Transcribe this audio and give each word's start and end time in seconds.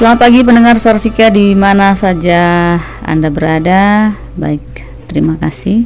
Selamat 0.00 0.32
pagi 0.32 0.40
pendengar 0.40 0.80
Sorsika 0.80 1.28
di 1.28 1.52
mana 1.52 1.92
saja 1.92 2.72
Anda 3.04 3.28
berada. 3.28 4.16
Baik, 4.32 4.64
terima 5.04 5.36
kasih 5.36 5.84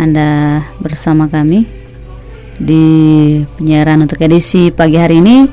Anda 0.00 0.64
bersama 0.80 1.28
kami 1.28 1.68
di 2.56 2.88
penyiaran 3.60 4.08
untuk 4.08 4.24
edisi 4.24 4.72
pagi 4.72 4.96
hari 4.96 5.20
ini 5.20 5.44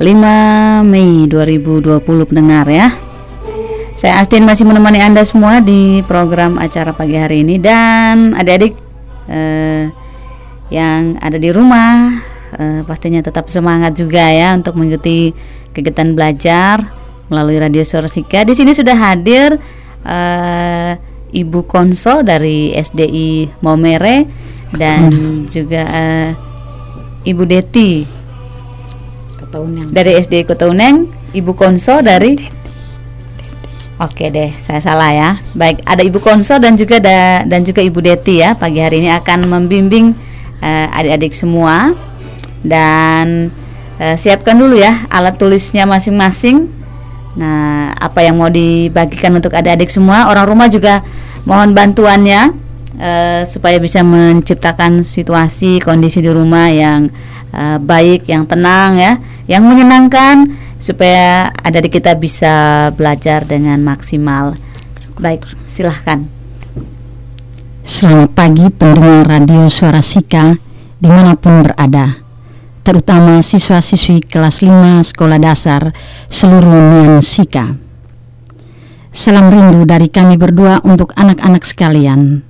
5 0.00 0.88
Mei 0.88 1.28
2020 1.28 2.00
pendengar 2.00 2.64
ya. 2.72 2.96
Saya 3.92 4.16
Astin 4.24 4.48
masih 4.48 4.64
menemani 4.64 5.04
Anda 5.04 5.20
semua 5.28 5.60
di 5.60 6.00
program 6.08 6.56
acara 6.56 6.96
pagi 6.96 7.20
hari 7.20 7.44
ini 7.44 7.60
dan 7.60 8.32
adik-adik 8.32 8.72
eh, 9.28 9.92
yang 10.72 11.20
ada 11.20 11.36
di 11.36 11.52
rumah 11.52 12.24
eh, 12.56 12.80
pastinya 12.88 13.20
tetap 13.20 13.52
semangat 13.52 14.00
juga 14.00 14.32
ya 14.32 14.56
untuk 14.56 14.80
mengikuti 14.80 15.36
kegiatan 15.76 16.16
belajar 16.16 17.01
melalui 17.32 17.56
Radio 17.56 17.80
Sorsika. 17.80 18.44
Di 18.44 18.52
sini 18.52 18.76
sudah 18.76 18.92
hadir 18.92 19.56
uh, 20.04 20.92
Ibu 21.32 21.64
Konso 21.64 22.20
dari 22.20 22.76
SDI 22.76 23.64
Momere 23.64 24.28
dan 24.76 25.08
juga 25.48 25.82
uh, 25.88 26.30
Ibu 27.24 27.42
Deti 27.48 28.04
dari 29.92 30.16
SDI 30.16 30.44
Kotauneng, 30.44 31.08
Ibu 31.32 31.52
Konso 31.56 32.00
dari 32.04 32.60
Oke 34.02 34.34
deh, 34.34 34.50
saya 34.58 34.82
salah 34.82 35.14
ya. 35.14 35.30
Baik, 35.54 35.78
ada 35.86 36.02
Ibu 36.02 36.18
Konso 36.18 36.58
dan 36.58 36.74
juga 36.74 36.98
da, 36.98 37.46
dan 37.46 37.62
juga 37.62 37.86
Ibu 37.86 38.02
Deti 38.02 38.42
ya. 38.42 38.58
Pagi 38.58 38.82
hari 38.82 38.98
ini 38.98 39.14
akan 39.14 39.46
membimbing 39.46 40.10
uh, 40.58 40.86
adik-adik 40.90 41.38
semua 41.38 41.94
dan 42.66 43.54
uh, 44.02 44.18
siapkan 44.18 44.58
dulu 44.58 44.74
ya 44.74 45.06
alat 45.06 45.38
tulisnya 45.38 45.86
masing-masing. 45.86 46.81
Nah, 47.32 47.96
apa 47.96 48.20
yang 48.20 48.36
mau 48.36 48.52
dibagikan 48.52 49.32
untuk 49.32 49.56
adik-adik 49.56 49.88
semua, 49.88 50.28
orang 50.28 50.44
rumah 50.44 50.68
juga 50.68 51.00
mohon 51.48 51.72
bantuannya 51.72 52.52
uh, 53.00 53.42
supaya 53.48 53.80
bisa 53.80 54.04
menciptakan 54.04 55.00
situasi 55.00 55.80
kondisi 55.80 56.20
di 56.20 56.28
rumah 56.28 56.68
yang 56.68 57.08
uh, 57.56 57.80
baik, 57.80 58.28
yang 58.28 58.44
tenang 58.44 59.00
ya, 59.00 59.12
yang 59.48 59.64
menyenangkan 59.64 60.60
supaya 60.76 61.48
adik 61.62 61.94
kita 62.02 62.12
bisa 62.18 62.88
belajar 62.92 63.48
dengan 63.48 63.80
maksimal. 63.80 64.58
Baik, 65.16 65.46
silahkan. 65.70 66.26
Selamat 67.82 68.30
pagi 68.34 68.66
pendengar 68.70 69.26
radio 69.26 69.66
Suara 69.66 70.02
Sika 70.02 70.54
di 71.02 71.10
mana 71.10 71.34
pun 71.34 71.66
berada 71.66 72.22
terutama 72.82 73.38
siswa-siswi 73.42 74.26
kelas 74.26 74.62
5 74.62 75.14
sekolah 75.14 75.38
dasar 75.38 75.94
seluruh 76.26 76.98
Nian 76.98 77.22
Sika. 77.22 77.78
Salam 79.12 79.52
rindu 79.54 79.86
dari 79.86 80.10
kami 80.10 80.34
berdua 80.34 80.82
untuk 80.82 81.14
anak-anak 81.14 81.62
sekalian. 81.62 82.42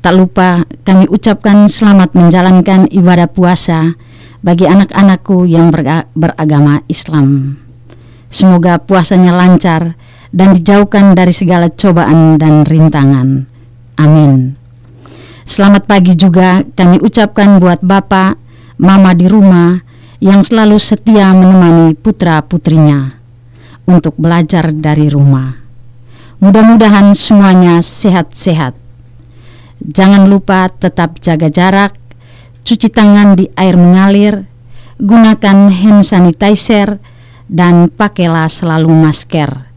Tak 0.00 0.16
lupa 0.16 0.64
kami 0.82 1.06
ucapkan 1.06 1.68
selamat 1.68 2.16
menjalankan 2.16 2.88
ibadah 2.88 3.28
puasa 3.28 3.94
bagi 4.40 4.64
anak-anakku 4.64 5.44
yang 5.44 5.68
beragama 6.16 6.80
Islam. 6.88 7.60
Semoga 8.32 8.80
puasanya 8.80 9.36
lancar 9.36 9.94
dan 10.32 10.56
dijauhkan 10.56 11.12
dari 11.12 11.36
segala 11.36 11.68
cobaan 11.68 12.40
dan 12.40 12.64
rintangan. 12.64 13.44
Amin. 14.00 14.56
Selamat 15.44 15.84
pagi 15.84 16.16
juga 16.16 16.64
kami 16.64 17.02
ucapkan 17.02 17.60
buat 17.60 17.84
Bapak, 17.84 18.38
mama 18.80 19.12
di 19.12 19.28
rumah 19.28 19.76
yang 20.24 20.40
selalu 20.40 20.80
setia 20.80 21.36
menemani 21.36 21.92
putra-putrinya 21.92 23.12
untuk 23.84 24.16
belajar 24.16 24.72
dari 24.72 25.12
rumah. 25.12 25.52
Mudah-mudahan 26.40 27.12
semuanya 27.12 27.84
sehat-sehat. 27.84 28.72
Jangan 29.84 30.24
lupa 30.32 30.72
tetap 30.72 31.20
jaga 31.20 31.52
jarak, 31.52 31.92
cuci 32.64 32.88
tangan 32.88 33.36
di 33.36 33.52
air 33.60 33.76
mengalir, 33.76 34.48
gunakan 34.96 35.68
hand 35.68 36.00
sanitizer, 36.00 36.96
dan 37.44 37.92
pakailah 37.92 38.48
selalu 38.48 38.88
masker. 38.88 39.68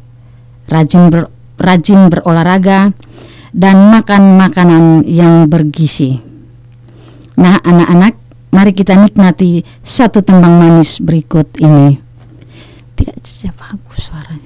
Rajin, 0.72 1.12
ber, 1.12 1.28
rajin 1.59 2.08
berolahraga 2.08 2.96
dan 3.52 3.92
makan 3.92 4.40
makanan 4.40 4.84
yang 5.03 5.52
bergizi. 5.52 6.24
Nah, 7.34 7.59
anak-anak, 7.59 8.22
Mari 8.53 8.69
kita 8.69 8.94
nikmati 8.94 9.66
satu 9.81 10.22
tembang 10.22 10.62
manis 10.62 11.02
berikut 11.02 11.58
ini. 11.58 11.97
Tidak 12.94 13.18
bagus 13.58 14.14
suaranya. 14.14 14.43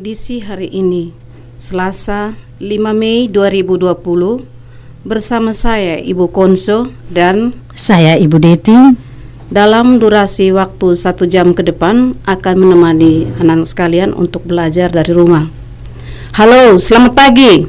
Edisi 0.00 0.40
hari 0.40 0.72
ini, 0.72 1.12
Selasa 1.60 2.32
5 2.56 2.96
Mei 2.96 3.28
2020, 3.28 4.40
bersama 5.04 5.52
saya 5.52 6.00
Ibu 6.00 6.32
Konso 6.32 6.88
dan 7.12 7.52
Saya 7.76 8.16
Ibu 8.16 8.40
Deti. 8.40 8.96
dalam 9.52 10.00
durasi 10.00 10.56
waktu 10.56 10.96
satu 10.96 11.28
jam 11.28 11.52
ke 11.52 11.60
depan 11.60 12.16
akan 12.24 12.54
menemani 12.56 13.28
anak-anak 13.44 13.68
sekalian 13.68 14.16
untuk 14.16 14.48
belajar 14.48 14.88
dari 14.88 15.12
rumah. 15.12 15.52
Halo, 16.32 16.80
selamat 16.80 17.12
pagi. 17.12 17.68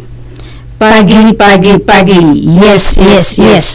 Pagi, 0.79 1.35
pagi, 1.35 1.83
pagi. 1.83 2.47
Yes, 2.47 2.95
yes, 2.95 3.35
yes. 3.35 3.65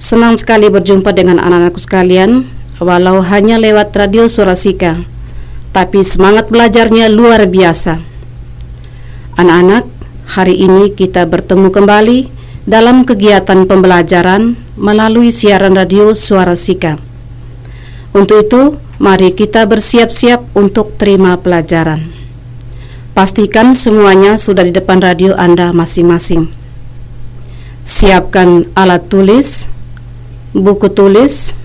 Senang 0.00 0.40
sekali 0.40 0.72
berjumpa 0.72 1.12
dengan 1.12 1.36
anak-anakku 1.36 1.76
sekalian, 1.76 2.48
walau 2.80 3.20
hanya 3.20 3.60
lewat 3.60 3.92
radio 3.92 4.24
Surasika. 4.32 5.19
Tapi 5.80 6.04
semangat 6.04 6.52
belajarnya 6.52 7.08
luar 7.08 7.48
biasa. 7.48 8.04
Anak-anak, 9.40 9.88
hari 10.28 10.60
ini 10.60 10.92
kita 10.92 11.24
bertemu 11.24 11.72
kembali 11.72 12.28
dalam 12.68 13.08
kegiatan 13.08 13.64
pembelajaran 13.64 14.60
melalui 14.76 15.32
siaran 15.32 15.72
radio 15.72 16.12
Suara 16.12 16.52
Sika. 16.52 17.00
Untuk 18.12 18.44
itu, 18.44 18.76
mari 19.00 19.32
kita 19.32 19.64
bersiap-siap 19.64 20.52
untuk 20.52 21.00
terima 21.00 21.40
pelajaran. 21.40 22.12
Pastikan 23.16 23.72
semuanya 23.72 24.36
sudah 24.36 24.68
di 24.68 24.76
depan 24.76 25.00
radio 25.00 25.32
Anda 25.32 25.72
masing-masing. 25.72 26.52
Siapkan 27.88 28.68
alat 28.76 29.08
tulis, 29.08 29.72
buku 30.52 30.92
tulis, 30.92 31.56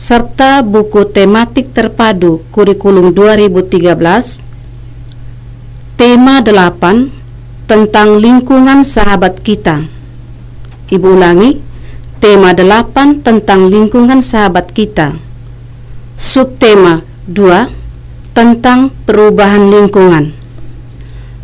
serta 0.00 0.64
buku 0.64 1.12
tematik 1.12 1.76
terpadu 1.76 2.40
kurikulum 2.56 3.12
2013 3.12 4.40
tema 6.00 6.40
8 6.40 7.68
tentang 7.68 8.16
lingkungan 8.16 8.80
sahabat 8.80 9.44
kita. 9.44 9.84
Ibu 10.88 11.04
ulangi 11.04 11.60
tema 12.16 12.56
8 12.56 13.20
tentang 13.20 13.68
lingkungan 13.68 14.24
sahabat 14.24 14.72
kita. 14.72 15.20
Subtema 16.16 17.04
2 17.28 17.68
tentang 18.32 18.88
perubahan 19.04 19.68
lingkungan. 19.68 20.32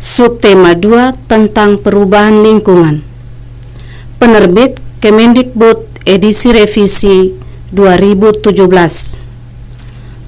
Subtema 0.01 0.73
2 0.73 1.13
tentang 1.29 1.77
perubahan 1.77 2.41
lingkungan. 2.41 3.05
Penerbit 4.17 4.81
Kemendikbud 4.97 6.09
edisi 6.09 6.49
revisi 6.49 7.45
2017 7.75 9.27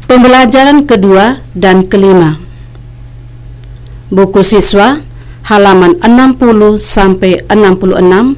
Pembelajaran 0.09 0.89
kedua 0.89 1.39
dan 1.53 1.86
kelima. 1.86 2.41
Buku 4.09 4.41
siswa 4.41 5.00
halaman 5.45 6.01
60 6.01 6.81
sampai 6.81 7.39
66 7.45 8.36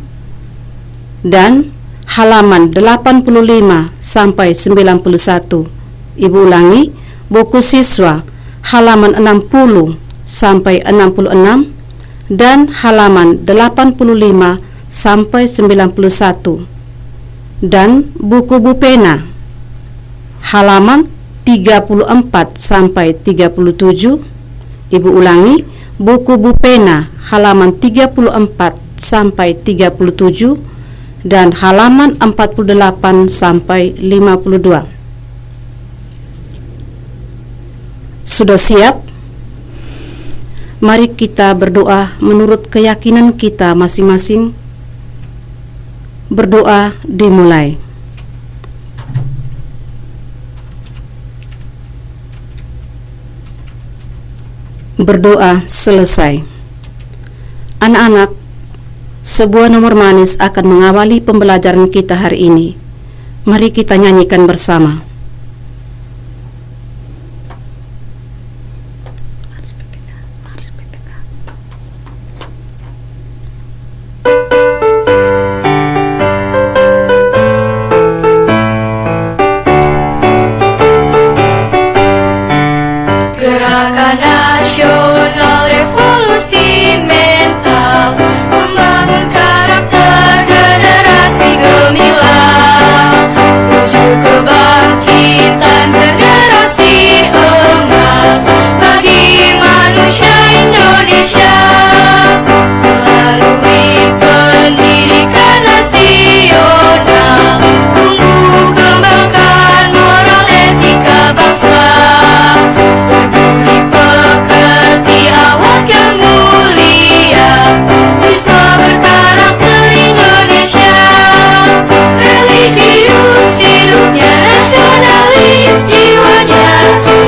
dan 1.23 1.71
halaman 2.11 2.75
85 2.75 3.89
sampai 4.03 4.51
91 4.51 6.19
Ibu 6.19 6.37
ulangi 6.43 6.91
buku 7.31 7.63
siswa 7.63 8.21
halaman 8.67 9.15
60 9.15 9.95
sampai 10.27 10.83
66 10.83 11.71
dan 12.29 12.67
halaman 12.69 13.39
85 13.47 14.59
sampai 14.91 15.43
91 15.47 16.80
dan 17.61 18.09
buku 18.17 18.57
Bupena. 18.57 19.29
Halaman 20.51 21.07
34 21.45 22.57
sampai 22.57 23.17
37 23.17 24.21
Ibu 24.91 25.09
ulangi 25.09 25.63
buku 25.97 26.37
Bupena 26.37 27.09
halaman 27.33 27.75
34 27.79 28.99
sampai 28.99 29.57
37 29.57 31.25
dan 31.25 31.53
halaman 31.53 32.17
48 32.17 33.29
sampai 33.29 33.93
52 33.97 34.85
Sudah 38.25 38.57
siap? 38.57 39.05
Mari 40.81 41.13
kita 41.13 41.53
berdoa 41.53 42.17
menurut 42.17 42.65
keyakinan 42.65 43.37
kita 43.37 43.77
masing-masing 43.77 44.57
Berdoa 46.31 46.95
dimulai. 47.03 47.75
Berdoa 54.95 55.59
selesai. 55.67 56.39
Anak-anak, 57.83 58.31
sebuah 59.27 59.67
nomor 59.75 59.91
manis 59.99 60.39
akan 60.39 60.71
mengawali 60.71 61.19
pembelajaran 61.19 61.91
kita 61.91 62.15
hari 62.15 62.47
ini. 62.47 62.79
Mari 63.43 63.75
kita 63.75 63.99
nyanyikan 63.99 64.47
bersama. 64.47 65.10
Show 84.63 84.85
nacional, 84.85 85.69
refugio 85.69 87.30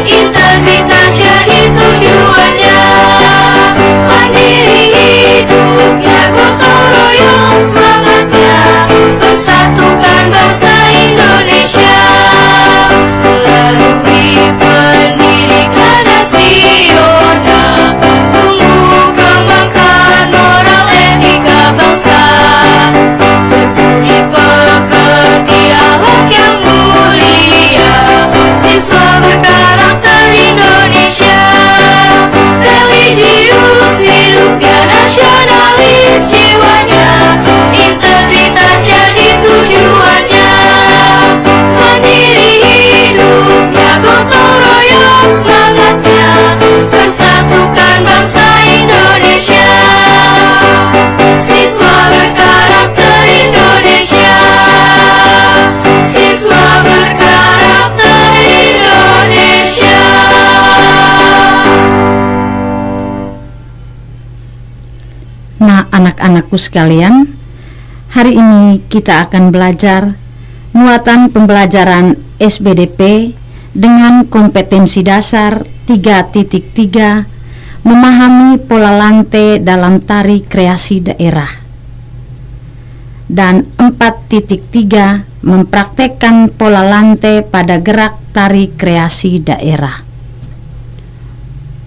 y 0.05 0.42
anak-anakku 65.93 66.57
sekalian, 66.57 67.29
hari 68.09 68.33
ini 68.33 68.81
kita 68.89 69.29
akan 69.29 69.53
belajar 69.53 70.17
muatan 70.73 71.29
pembelajaran 71.29 72.17
SBDP 72.41 73.31
dengan 73.77 74.25
kompetensi 74.25 75.05
dasar 75.05 75.61
3.3 75.85 77.29
Memahami 77.83 78.63
pola 78.63 78.95
lantai 78.95 79.59
dalam 79.59 79.99
tari 79.99 80.39
kreasi 80.39 81.03
daerah. 81.03 81.51
Dan 83.27 83.75
4.3 83.75 85.43
Mempraktekkan 85.43 86.47
pola 86.55 86.87
lantai 86.87 87.43
pada 87.43 87.83
gerak 87.83 88.15
tari 88.31 88.71
kreasi 88.71 89.43
daerah. 89.43 89.99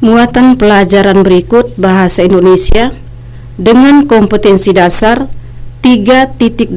Muatan 0.04 0.60
pelajaran 0.60 1.24
berikut 1.24 1.72
bahasa 1.80 2.28
Indonesia 2.28 2.92
dengan 3.56 4.04
kompetensi 4.04 4.72
dasar 4.76 5.28
3.8 5.80 6.72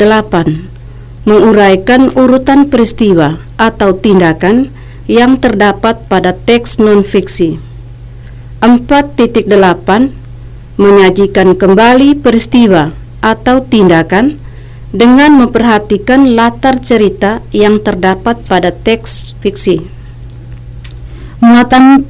menguraikan 1.27 2.09
urutan 2.15 2.71
peristiwa 2.71 3.37
atau 3.59 3.93
tindakan 3.95 4.71
yang 5.09 5.37
terdapat 5.41 6.07
pada 6.07 6.31
teks 6.31 6.79
non-fiksi. 6.79 7.59
4.8 8.63 9.47
menyajikan 10.79 11.55
kembali 11.59 12.15
peristiwa 12.19 12.95
atau 13.19 13.63
tindakan 13.63 14.39
dengan 14.89 15.37
memperhatikan 15.37 16.33
latar 16.33 16.81
cerita 16.81 17.43
yang 17.53 17.83
terdapat 17.83 18.41
pada 18.47 18.71
teks 18.73 19.37
fiksi. 19.43 19.85
Muatan 21.43 22.07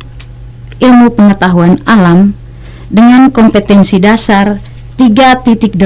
ilmu 0.80 1.08
pengetahuan 1.12 1.82
alam 1.84 2.34
dengan 2.90 3.30
kompetensi 3.30 4.02
dasar 4.02 4.58
3.8 4.98 5.80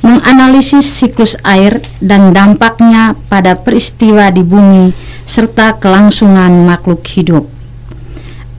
menganalisis 0.00 0.86
siklus 0.86 1.36
air 1.44 1.82
dan 2.00 2.32
dampaknya 2.32 3.18
pada 3.28 3.58
peristiwa 3.58 4.32
di 4.32 4.46
bumi 4.46 4.94
serta 5.28 5.76
kelangsungan 5.76 6.64
makhluk 6.64 7.04
hidup. 7.04 7.44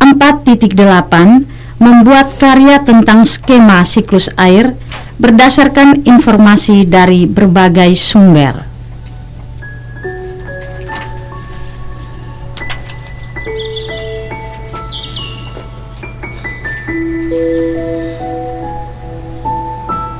4.8 0.04 1.80
membuat 1.80 2.36
karya 2.38 2.84
tentang 2.84 3.24
skema 3.24 3.82
siklus 3.88 4.28
air 4.36 4.76
berdasarkan 5.18 6.06
informasi 6.06 6.86
dari 6.86 7.26
berbagai 7.26 7.96
sumber. 7.96 8.69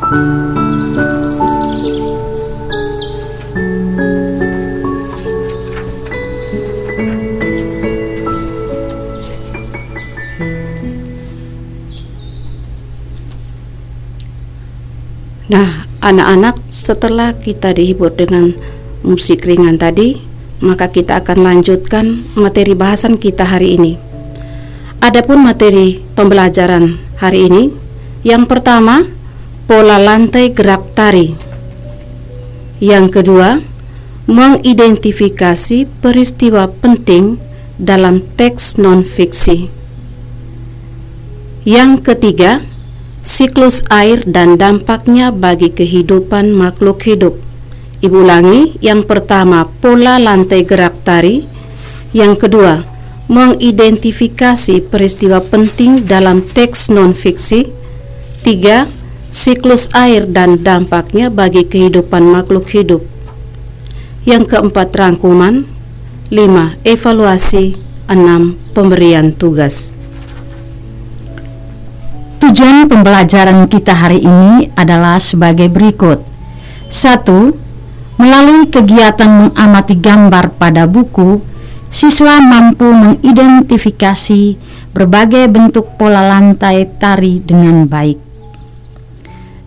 Nah, 0.10 0.18
anak-anak, 16.02 16.58
setelah 16.74 17.38
kita 17.38 17.78
dihibur 17.78 18.10
dengan 18.10 18.58
musik 19.06 19.46
ringan 19.46 19.78
tadi, 19.78 20.18
maka 20.58 20.90
kita 20.90 21.22
akan 21.22 21.46
lanjutkan 21.46 22.26
materi 22.34 22.74
bahasan 22.74 23.22
kita 23.22 23.46
hari 23.46 23.78
ini. 23.78 24.02
Adapun 25.06 25.46
materi 25.46 26.02
pembelajaran 26.18 26.98
hari 27.22 27.46
ini, 27.46 27.70
yang 28.26 28.50
pertama, 28.50 29.19
pola 29.70 30.02
lantai 30.02 30.50
gerak 30.50 30.98
tari. 30.98 31.38
Yang 32.82 33.22
kedua, 33.22 33.62
mengidentifikasi 34.26 35.86
peristiwa 36.02 36.66
penting 36.66 37.38
dalam 37.78 38.26
teks 38.34 38.82
non-fiksi. 38.82 39.70
Yang 41.70 41.92
ketiga, 42.02 42.66
siklus 43.22 43.86
air 43.94 44.26
dan 44.26 44.58
dampaknya 44.58 45.30
bagi 45.30 45.70
kehidupan 45.70 46.50
makhluk 46.50 47.06
hidup. 47.06 47.38
Ibu 48.02 48.26
ulangi, 48.26 48.74
yang 48.82 49.06
pertama 49.06 49.70
pola 49.70 50.18
lantai 50.18 50.66
gerak 50.66 50.98
tari, 51.06 51.46
yang 52.10 52.34
kedua 52.34 52.90
mengidentifikasi 53.30 54.82
peristiwa 54.90 55.38
penting 55.46 56.10
dalam 56.10 56.42
teks 56.42 56.90
non-fiksi, 56.90 57.70
tiga 58.42 58.90
siklus 59.30 59.88
air 59.94 60.26
dan 60.26 60.66
dampaknya 60.66 61.30
bagi 61.30 61.66
kehidupan 61.66 62.26
makhluk 62.26 62.66
hidup. 62.74 63.06
Yang 64.26 64.58
keempat 64.58 64.90
rangkuman, 64.94 65.66
lima 66.34 66.78
evaluasi, 66.86 67.78
enam 68.10 68.58
pemberian 68.74 69.34
tugas. 69.34 69.94
Tujuan 72.40 72.90
pembelajaran 72.90 73.70
kita 73.70 73.94
hari 73.94 74.26
ini 74.26 74.74
adalah 74.74 75.22
sebagai 75.22 75.70
berikut. 75.70 76.22
Satu, 76.90 77.54
melalui 78.18 78.66
kegiatan 78.72 79.30
mengamati 79.30 79.94
gambar 79.94 80.58
pada 80.58 80.90
buku, 80.90 81.44
siswa 81.92 82.42
mampu 82.42 82.86
mengidentifikasi 82.86 84.56
berbagai 84.96 85.52
bentuk 85.52 86.00
pola 86.00 86.26
lantai 86.26 86.88
tari 86.98 87.44
dengan 87.44 87.86
baik. 87.86 88.29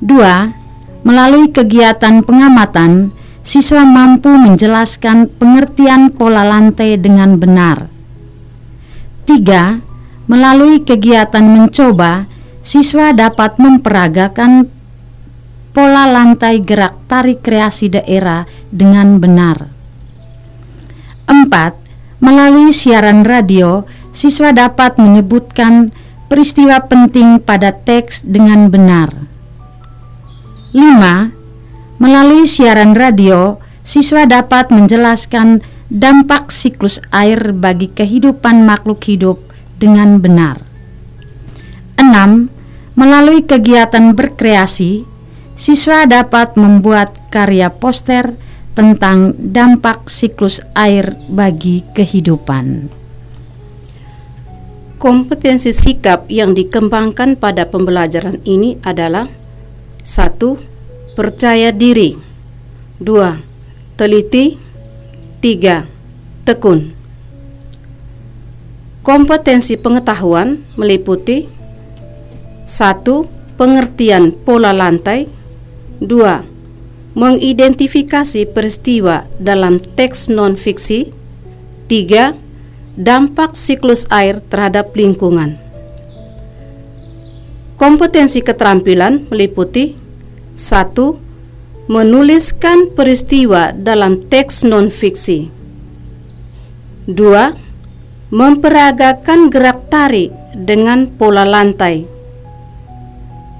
Dua, 0.03 0.51
melalui 1.07 1.55
kegiatan 1.55 2.27
pengamatan, 2.27 3.15
siswa 3.47 3.87
mampu 3.87 4.35
menjelaskan 4.35 5.31
pengertian 5.39 6.11
pola 6.11 6.43
lantai 6.43 6.99
dengan 6.99 7.39
benar. 7.39 7.87
Tiga, 9.23 9.79
melalui 10.27 10.83
kegiatan 10.83 11.47
mencoba, 11.47 12.27
siswa 12.67 13.15
dapat 13.15 13.63
memperagakan 13.63 14.67
pola 15.71 16.11
lantai 16.11 16.59
gerak 16.59 16.99
tari 17.07 17.39
kreasi 17.39 17.87
daerah 17.87 18.43
dengan 18.75 19.23
benar. 19.23 19.71
4. 21.31 22.19
Melalui 22.19 22.75
siaran 22.75 23.23
radio, 23.23 23.87
siswa 24.11 24.51
dapat 24.51 24.99
menyebutkan 24.99 25.95
peristiwa 26.27 26.83
penting 26.91 27.39
pada 27.39 27.71
teks 27.71 28.27
dengan 28.27 28.67
benar. 28.67 29.32
5. 30.73 32.01
Melalui 32.01 32.49
siaran 32.49 32.97
radio, 32.97 33.61
siswa 33.85 34.25
dapat 34.25 34.73
menjelaskan 34.73 35.61
dampak 35.93 36.49
siklus 36.49 36.97
air 37.13 37.53
bagi 37.53 37.93
kehidupan 37.93 38.65
makhluk 38.65 39.05
hidup 39.05 39.37
dengan 39.77 40.17
benar. 40.17 40.65
6. 42.01 42.49
Melalui 42.97 43.45
kegiatan 43.45 44.17
berkreasi, 44.17 45.05
siswa 45.53 46.09
dapat 46.09 46.57
membuat 46.57 47.29
karya 47.29 47.69
poster 47.69 48.33
tentang 48.73 49.37
dampak 49.37 50.09
siklus 50.09 50.65
air 50.73 51.21
bagi 51.29 51.85
kehidupan. 51.93 52.89
Kompetensi 54.97 55.77
sikap 55.77 56.33
yang 56.33 56.57
dikembangkan 56.57 57.37
pada 57.37 57.69
pembelajaran 57.69 58.41
ini 58.49 58.81
adalah 58.81 59.29
satu, 60.03 60.59
Percaya 61.13 61.77
diri 61.77 62.17
2. 62.97 63.05
Teliti 64.01 64.57
3. 65.45 65.85
Tekun 66.49 66.89
Kompetensi 69.05 69.77
pengetahuan 69.77 70.65
meliputi 70.75 71.45
1. 72.65 73.61
Pengertian 73.61 74.33
pola 74.33 74.73
lantai 74.73 75.29
2. 76.01 76.09
Mengidentifikasi 77.13 78.49
peristiwa 78.49 79.29
dalam 79.37 79.85
teks 79.85 80.33
non-fiksi 80.33 81.13
3. 81.93 82.35
Dampak 82.97 83.53
siklus 83.53 84.09
air 84.09 84.41
terhadap 84.41 84.97
lingkungan 84.97 85.62
Kompetensi 87.83 88.47
keterampilan 88.47 89.27
meliputi 89.27 89.99
1. 90.55 91.91
Menuliskan 91.91 92.95
peristiwa 92.95 93.75
dalam 93.75 94.23
teks 94.31 94.63
non-fiksi 94.63 95.51
2. 97.11 97.11
Memperagakan 98.31 99.51
gerak 99.51 99.91
tari 99.91 100.31
dengan 100.55 101.11
pola 101.11 101.43
lantai 101.43 102.07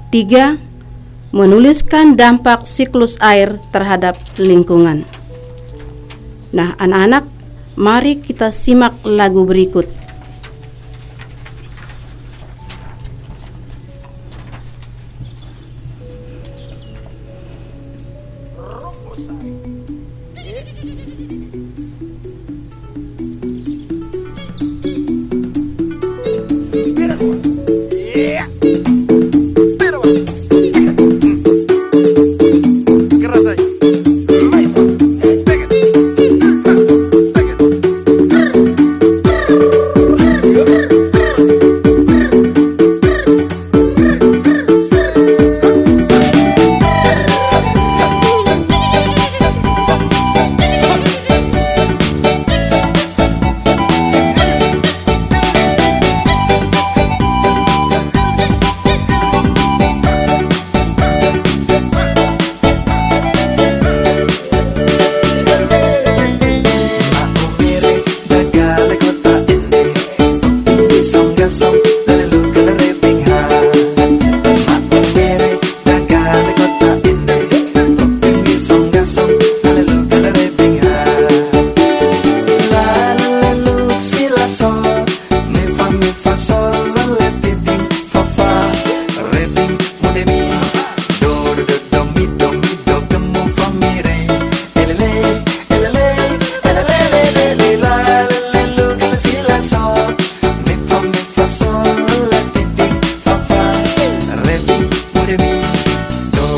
3. 0.07 1.35
Menuliskan 1.35 2.15
dampak 2.15 2.63
siklus 2.63 3.19
air 3.19 3.59
terhadap 3.75 4.15
lingkungan. 4.39 5.03
Nah, 6.55 6.79
anak-anak, 6.79 7.27
mari 7.75 8.23
kita 8.23 8.55
simak 8.55 8.95
lagu 9.03 9.43
berikut. 9.43 10.02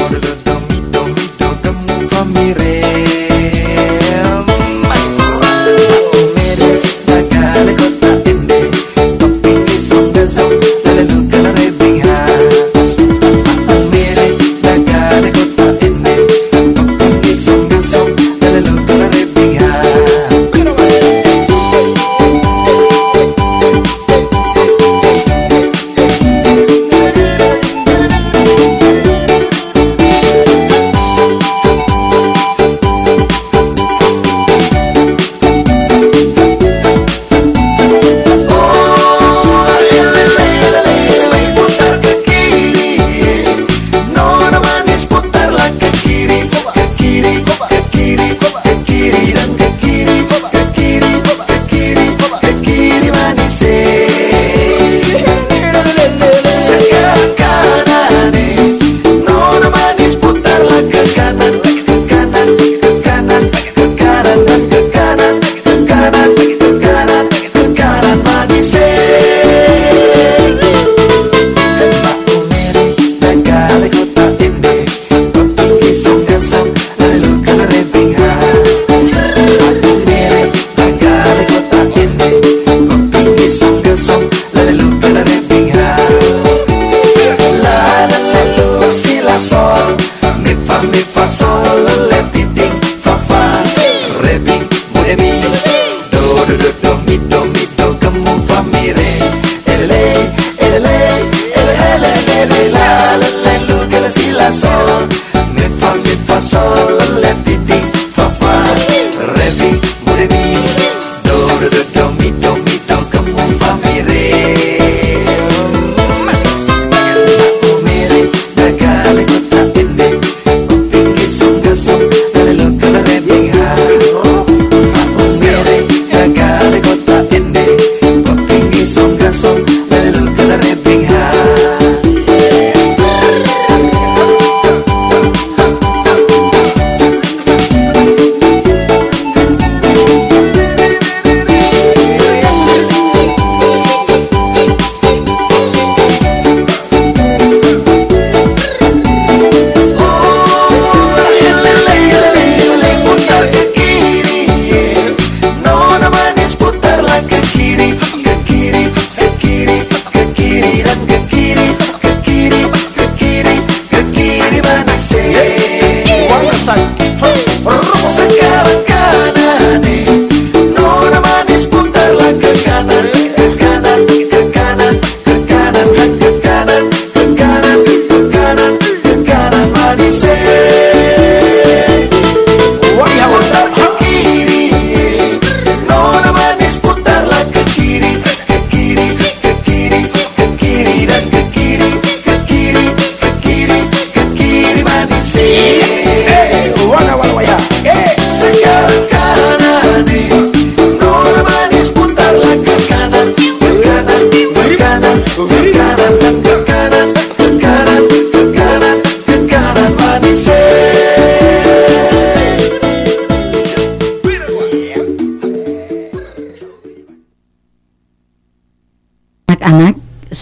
Order 0.05 0.19
the 0.19 0.35
dummy, 0.45 0.91
dummy, 0.91 1.25
dummy, 1.39 2.09
come 2.09 2.74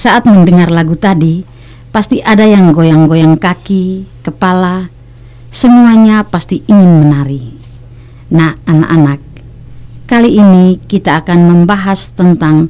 saat 0.03 0.27
mendengar 0.27 0.67
lagu 0.67 0.99
tadi, 0.99 1.47
pasti 1.95 2.19
ada 2.19 2.43
yang 2.43 2.75
goyang-goyang 2.75 3.39
kaki, 3.39 4.03
kepala, 4.19 4.91
semuanya 5.47 6.27
pasti 6.27 6.59
ingin 6.67 7.07
menari. 7.07 7.55
Nah, 8.35 8.51
anak-anak, 8.67 9.23
kali 10.03 10.43
ini 10.43 10.75
kita 10.75 11.23
akan 11.23 11.39
membahas 11.47 12.11
tentang 12.11 12.67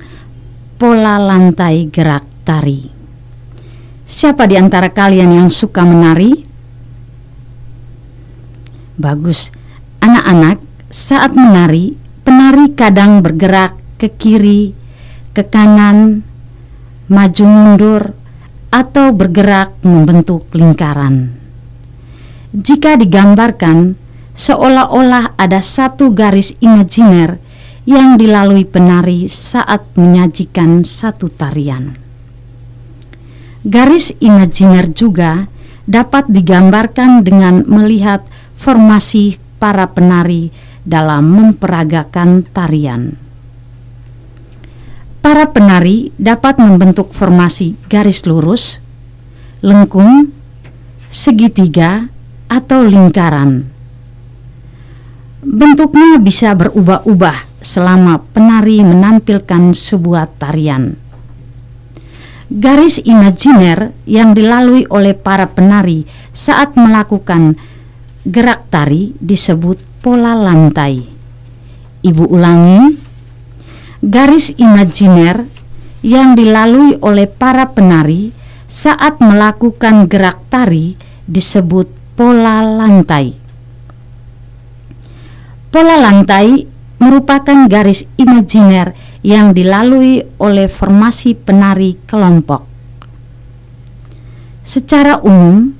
pola 0.77 1.17
lantai 1.17 1.89
gerak 1.89 2.21
tari. 2.45 2.85
Siapa 4.05 4.45
di 4.45 4.53
antara 4.53 4.93
kalian 4.93 5.33
yang 5.33 5.49
suka 5.49 5.81
menari? 5.81 6.37
Bagus. 8.93 9.49
Anak-anak, 10.05 10.61
saat 10.93 11.33
menari, 11.33 11.97
penari 12.21 12.77
kadang 12.77 13.25
bergerak 13.25 13.73
ke 13.97 14.13
kiri, 14.13 14.77
ke 15.33 15.41
kanan, 15.49 16.21
maju 17.13 17.45
mundur, 17.45 18.01
atau 18.73 19.13
bergerak 19.13 19.77
membentuk 19.85 20.49
lingkaran. 20.57 21.29
Jika 22.53 22.97
digambarkan, 22.97 23.93
seolah-olah 24.33 25.37
ada 25.37 25.61
satu 25.61 26.09
garis 26.09 26.57
imajiner 26.57 27.37
yang 27.85 28.17
dilalui 28.17 28.65
penari 28.65 29.29
saat 29.29 29.85
menyajikan 29.93 30.81
satu 30.81 31.29
tarian. 31.29 31.93
Garis 33.63 34.11
imajiner 34.17 34.89
juga 34.91 35.45
dapat 35.85 36.27
digambarkan 36.27 37.21
dengan 37.21 37.63
melihat 37.69 38.25
formasi 38.57 39.37
para 39.61 39.87
penari 39.91 40.49
dalam 40.83 41.29
memperagakan 41.31 42.43
tarian. 42.51 43.22
Para 45.23 45.55
penari 45.55 46.11
dapat 46.19 46.59
membentuk 46.59 47.15
formasi 47.15 47.79
garis 47.87 48.27
lurus, 48.27 48.83
lengkung, 49.63 50.35
segitiga, 51.07 52.11
atau 52.51 52.83
lingkaran. 52.83 53.63
Bentuknya 55.43 56.19
bisa 56.19 56.51
berubah-ubah 56.59 57.63
selama 57.63 58.19
penari 58.35 58.83
menampilkan 58.83 59.71
sebuah 59.71 60.27
tarian. 60.35 60.99
Garis 62.51 62.99
imajiner 63.01 63.95
yang 64.03 64.35
dilalui 64.35 64.83
oleh 64.91 65.15
para 65.15 65.47
penari 65.49 66.03
saat 66.35 66.75
melakukan 66.75 67.55
gerak 68.27 68.67
tari 68.67 69.15
disebut 69.17 69.79
pola 70.03 70.35
lantai. 70.35 70.99
Ibu 72.03 72.23
ulangi, 72.27 73.02
garis 74.03 74.51
imajiner 74.59 75.47
yang 76.03 76.35
dilalui 76.35 76.99
oleh 76.99 77.23
para 77.23 77.71
penari 77.71 78.35
saat 78.67 79.23
melakukan 79.23 80.11
gerak 80.11 80.43
tari 80.51 80.99
disebut 81.23 81.87
pola 82.19 82.59
lantai. 82.67 83.31
Pola 85.71 85.95
lantai 86.03 86.67
merupakan 86.99 87.65
garis 87.71 88.03
imajiner 88.19 88.91
yang 89.23 89.55
dilalui 89.55 90.19
oleh 90.35 90.67
formasi 90.67 91.31
penari 91.39 91.95
kelompok. 92.03 92.67
Secara 94.67 95.23
umum, 95.23 95.71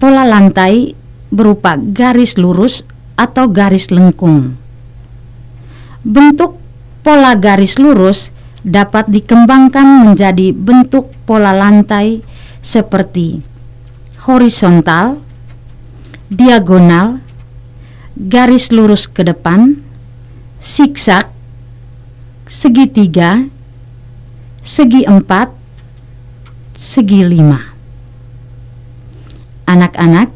pola 0.00 0.24
lantai 0.24 0.96
berupa 1.28 1.76
garis 1.76 2.40
lurus 2.40 2.80
atau 3.12 3.52
garis 3.52 3.92
lengkung. 3.92 4.56
Bentuk 6.00 6.57
pola 7.08 7.32
garis 7.40 7.80
lurus 7.80 8.36
dapat 8.60 9.08
dikembangkan 9.08 10.04
menjadi 10.04 10.52
bentuk 10.52 11.08
pola 11.24 11.56
lantai 11.56 12.20
seperti 12.60 13.40
horizontal, 14.28 15.16
diagonal, 16.28 17.24
garis 18.12 18.68
lurus 18.68 19.08
ke 19.08 19.24
depan, 19.24 19.80
siksak, 20.60 21.32
segitiga, 22.44 23.40
segi 24.60 25.08
empat, 25.08 25.48
segi 26.76 27.24
lima. 27.24 27.72
Anak-anak, 29.64 30.28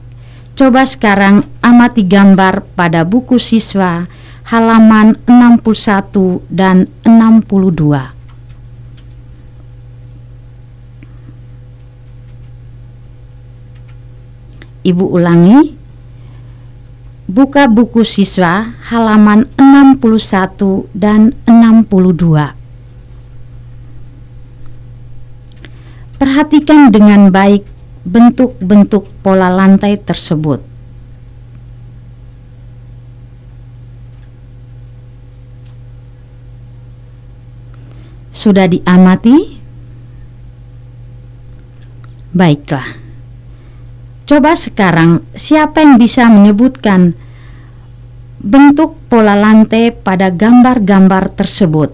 coba 0.57 0.89
sekarang 0.89 1.45
amati 1.61 2.01
gambar 2.01 2.65
pada 2.73 3.05
buku 3.05 3.37
siswa 3.37 4.09
halaman 4.53 5.17
61 5.25 6.45
dan 6.53 6.85
62. 7.09 8.13
Ibu 14.85 15.05
ulangi, 15.09 15.73
buka 17.25 17.65
buku 17.65 18.05
siswa 18.05 18.77
halaman 18.93 19.49
61 19.57 20.85
dan 20.93 21.33
62. 21.49 22.53
Perhatikan 26.21 26.93
dengan 26.93 27.33
baik 27.33 27.65
bentuk-bentuk 28.05 29.09
pola 29.25 29.49
lantai 29.49 29.97
tersebut. 29.97 30.72
Sudah 38.33 38.65
diamati? 38.65 39.61
Baiklah. 42.33 42.97
Coba 44.25 44.57
sekarang 44.57 45.21
siapa 45.37 45.85
yang 45.85 46.01
bisa 46.01 46.33
menyebutkan 46.33 47.13
bentuk 48.41 48.97
pola 49.13 49.37
lantai 49.37 49.93
pada 49.93 50.33
gambar-gambar 50.33 51.29
tersebut? 51.37 51.93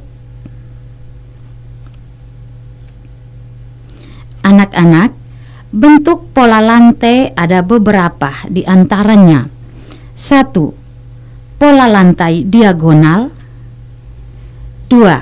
Anak-anak, 4.47 5.11
bentuk 5.75 6.31
pola 6.31 6.63
lantai 6.63 7.35
ada 7.35 7.67
beberapa 7.67 8.31
di 8.47 8.63
antaranya. 8.63 9.51
Satu, 10.15 10.71
pola 11.59 11.91
lantai 11.91 12.47
diagonal. 12.47 13.35
Dua, 14.89 15.21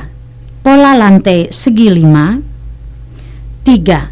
pola 0.67 0.99
lantai 0.99 1.47
segi 1.55 1.87
lima. 1.95 2.35
Tiga, 3.63 4.11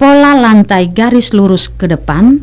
pola 0.00 0.32
lantai 0.32 0.88
garis 0.88 1.36
lurus 1.36 1.68
ke 1.68 1.84
depan. 1.84 2.40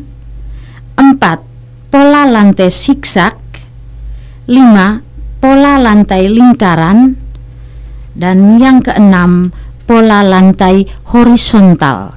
Empat, 0.94 1.42
pola 1.90 2.22
lantai 2.22 2.70
siksak. 2.70 3.34
Lima, 4.46 5.02
pola 5.42 5.74
lantai 5.74 6.30
lingkaran. 6.30 7.18
Dan 8.14 8.62
yang 8.62 8.78
keenam, 8.78 9.50
pola 9.90 10.22
lantai 10.22 10.86
horizontal. 11.10 12.14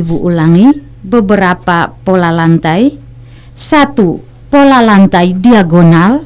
Ibu 0.00 0.16
ulangi 0.16 0.72
beberapa 1.04 1.92
pola 1.92 2.32
lantai. 2.32 2.88
Satu, 3.52 4.16
pola 4.48 4.80
lantai 4.80 5.36
diagonal. 5.36 6.24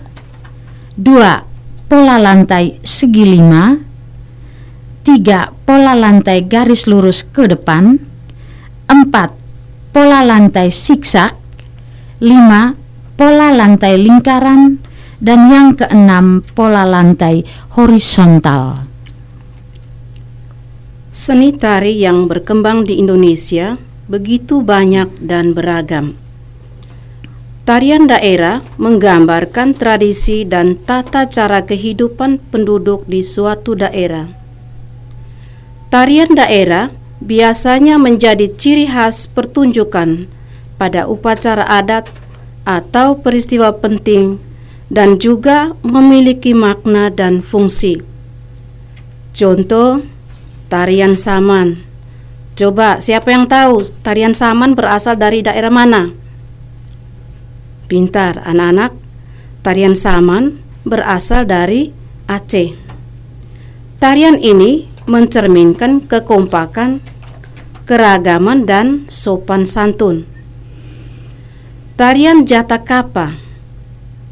Dua, 0.94 1.53
pola 1.94 2.18
lantai 2.18 2.82
segi 2.82 3.22
lima. 3.22 3.70
Tiga, 5.06 5.46
pola 5.62 5.94
lantai 5.94 6.42
garis 6.42 6.90
lurus 6.90 7.22
ke 7.22 7.46
depan. 7.46 7.94
Empat, 8.90 9.30
pola 9.94 10.26
lantai 10.26 10.74
siksak. 10.74 11.38
Lima, 12.18 12.74
pola 13.14 13.54
lantai 13.54 13.94
lingkaran. 13.94 14.82
Dan 15.22 15.46
yang 15.54 15.78
keenam, 15.78 16.42
pola 16.42 16.82
lantai 16.82 17.46
horizontal. 17.78 18.90
Seni 21.14 21.54
tari 21.54 22.02
yang 22.02 22.26
berkembang 22.26 22.90
di 22.90 22.98
Indonesia 22.98 23.78
begitu 24.10 24.66
banyak 24.66 25.22
dan 25.22 25.54
beragam. 25.54 26.23
Tarian 27.64 28.04
daerah 28.04 28.60
menggambarkan 28.76 29.72
tradisi 29.72 30.44
dan 30.44 30.76
tata 30.76 31.24
cara 31.24 31.64
kehidupan 31.64 32.36
penduduk 32.52 33.08
di 33.08 33.24
suatu 33.24 33.72
daerah. 33.72 34.28
Tarian 35.88 36.36
daerah 36.36 36.92
biasanya 37.24 37.96
menjadi 37.96 38.52
ciri 38.52 38.84
khas 38.84 39.24
pertunjukan 39.32 40.28
pada 40.76 41.08
upacara 41.08 41.64
adat 41.64 42.12
atau 42.68 43.16
peristiwa 43.16 43.72
penting 43.72 44.36
dan 44.92 45.16
juga 45.16 45.72
memiliki 45.80 46.52
makna 46.52 47.08
dan 47.08 47.40
fungsi. 47.40 48.04
Contoh, 49.32 50.04
tarian 50.68 51.16
saman. 51.16 51.80
Coba 52.60 53.00
siapa 53.00 53.32
yang 53.32 53.48
tahu 53.48 53.88
tarian 54.04 54.36
saman 54.36 54.76
berasal 54.76 55.16
dari 55.16 55.40
daerah 55.40 55.72
mana? 55.72 56.23
Pintar 57.94 58.42
anak-anak, 58.42 58.90
tarian 59.62 59.94
saman 59.94 60.58
berasal 60.82 61.46
dari 61.46 61.94
Aceh. 62.26 62.74
Tarian 64.02 64.34
ini 64.34 64.90
mencerminkan 65.06 66.02
kekompakan, 66.02 66.98
keragaman, 67.86 68.66
dan 68.66 69.06
sopan 69.06 69.62
santun. 69.62 70.26
Tarian 71.94 72.42
Jatakapa 72.42 73.38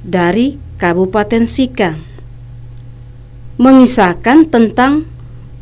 dari 0.03 0.59
Kabupaten 0.83 1.47
Sika 1.47 1.95
mengisahkan 3.63 4.51
tentang 4.51 5.07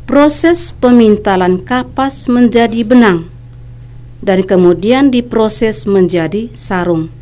proses 0.09 0.73
pemintalan 0.73 1.61
kapas 1.61 2.25
menjadi 2.25 2.81
benang 2.81 3.29
dan 4.25 4.41
kemudian 4.41 5.13
diproses 5.13 5.85
menjadi 5.85 6.49
sarung. 6.57 7.20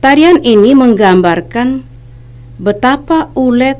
Tarian 0.00 0.40
ini 0.40 0.72
menggambarkan 0.72 1.84
betapa 2.56 3.28
ulet, 3.36 3.76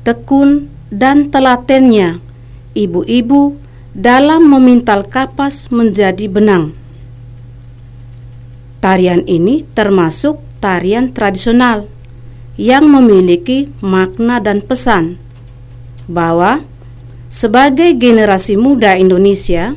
tekun, 0.00 0.72
dan 0.88 1.28
telatennya 1.28 2.24
ibu-ibu 2.72 3.60
dalam 3.92 4.48
memintal 4.48 5.04
kapas 5.04 5.68
menjadi 5.68 6.24
benang. 6.24 6.72
Tarian 8.80 9.28
ini 9.28 9.68
termasuk 9.76 10.40
tarian 10.64 11.12
tradisional 11.12 11.84
yang 12.56 12.88
memiliki 12.88 13.68
makna 13.84 14.40
dan 14.40 14.64
pesan 14.64 15.20
bahwa 16.08 16.64
sebagai 17.28 17.92
generasi 17.96 18.56
muda 18.56 18.96
Indonesia, 18.96 19.76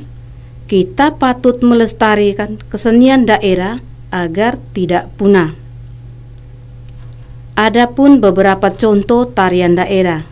kita 0.72 1.20
patut 1.20 1.60
melestarikan 1.60 2.60
kesenian 2.72 3.28
daerah 3.28 3.84
agar 4.12 4.56
tidak 4.72 5.12
punah. 5.20 5.65
Adapun 7.56 8.20
beberapa 8.20 8.68
contoh 8.68 9.32
tarian 9.32 9.80
daerah, 9.80 10.28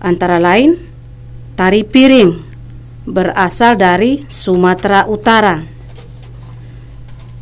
antara 0.00 0.40
lain 0.40 0.80
tari 1.60 1.84
piring 1.84 2.40
berasal 3.04 3.76
dari 3.76 4.24
Sumatera 4.32 5.04
Utara, 5.04 5.60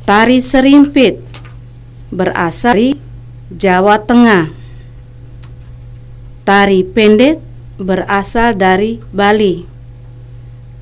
tari 0.02 0.42
serimpit 0.42 1.22
berasal 2.10 2.74
dari 2.74 2.98
Jawa 3.46 4.02
Tengah, 4.02 4.50
tari 6.42 6.82
pendet 6.82 7.38
berasal 7.78 8.58
dari 8.58 8.98
Bali, 9.14 9.62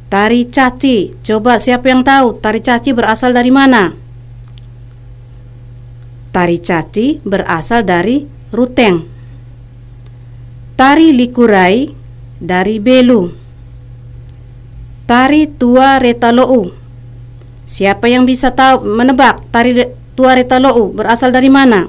tari 0.09 0.49
caci. 0.49 1.13
Coba 1.21 1.61
siapa 1.61 1.93
yang 1.93 2.01
tahu 2.01 2.41
tari 2.41 2.65
caci 2.65 2.97
berasal 2.97 3.37
dari 3.37 3.53
mana? 3.53 4.04
Tari 6.35 6.59
caci 6.59 7.23
berasal 7.23 7.87
dari 7.87 8.27
Ruteng. 8.51 9.07
Tari 10.75 11.15
likurai 11.15 11.87
dari 12.43 12.83
Belu. 12.83 13.31
Tari 15.07 15.47
tua 15.47 16.03
retalou. 16.03 16.75
Siapa 17.71 18.11
yang 18.11 18.27
bisa 18.27 18.51
tahu 18.51 18.83
menebak 18.83 19.47
tari 19.55 19.87
tua 20.19 20.35
retalou 20.35 20.91
berasal 20.91 21.31
dari 21.31 21.47
mana? 21.47 21.87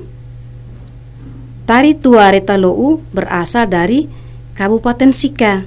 Tari 1.65 1.97
tua 1.97 2.29
retalou 2.29 3.01
berasal 3.09 3.65
dari 3.65 4.05
Kabupaten 4.53 5.09
Sika. 5.09 5.65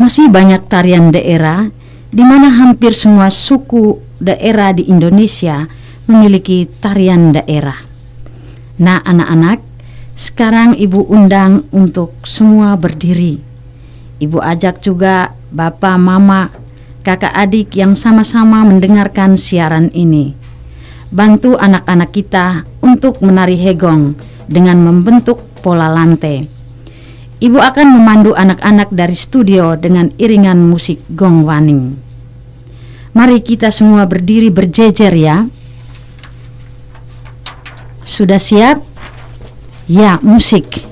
Masih 0.00 0.32
banyak 0.32 0.64
tarian 0.64 1.12
daerah 1.12 1.68
di 2.08 2.24
mana 2.24 2.48
hampir 2.48 2.96
semua 2.96 3.28
suku 3.28 4.00
daerah 4.22 4.70
di 4.70 4.86
Indonesia 4.86 5.66
memiliki 6.06 6.70
tarian 6.70 7.34
daerah. 7.34 7.76
Nah, 8.78 9.02
anak-anak, 9.02 9.58
sekarang 10.14 10.78
Ibu 10.78 11.10
undang 11.10 11.66
untuk 11.74 12.14
semua 12.22 12.78
berdiri. 12.78 13.42
Ibu 14.22 14.38
ajak 14.38 14.78
juga 14.78 15.34
Bapak, 15.50 15.98
Mama, 15.98 16.54
kakak 17.02 17.34
adik 17.34 17.74
yang 17.74 17.98
sama-sama 17.98 18.62
mendengarkan 18.62 19.34
siaran 19.34 19.90
ini. 19.90 20.38
Bantu 21.12 21.58
anak-anak 21.58 22.14
kita 22.14 22.64
untuk 22.80 23.20
menari 23.20 23.58
hegong 23.58 24.16
dengan 24.46 24.80
membentuk 24.80 25.42
pola 25.60 25.90
lantai. 25.90 26.40
Ibu 27.42 27.58
akan 27.58 27.86
memandu 27.98 28.38
anak-anak 28.38 28.94
dari 28.94 29.18
studio 29.18 29.74
dengan 29.74 30.14
iringan 30.14 30.62
musik 30.62 31.02
gong 31.10 31.42
waning. 31.42 32.11
Mari 33.12 33.44
kita 33.44 33.68
semua 33.68 34.08
berdiri 34.08 34.48
berjejer 34.48 35.12
ya. 35.12 35.44
Sudah 38.08 38.40
siap? 38.40 38.80
Ya, 39.84 40.16
musik. 40.24 40.88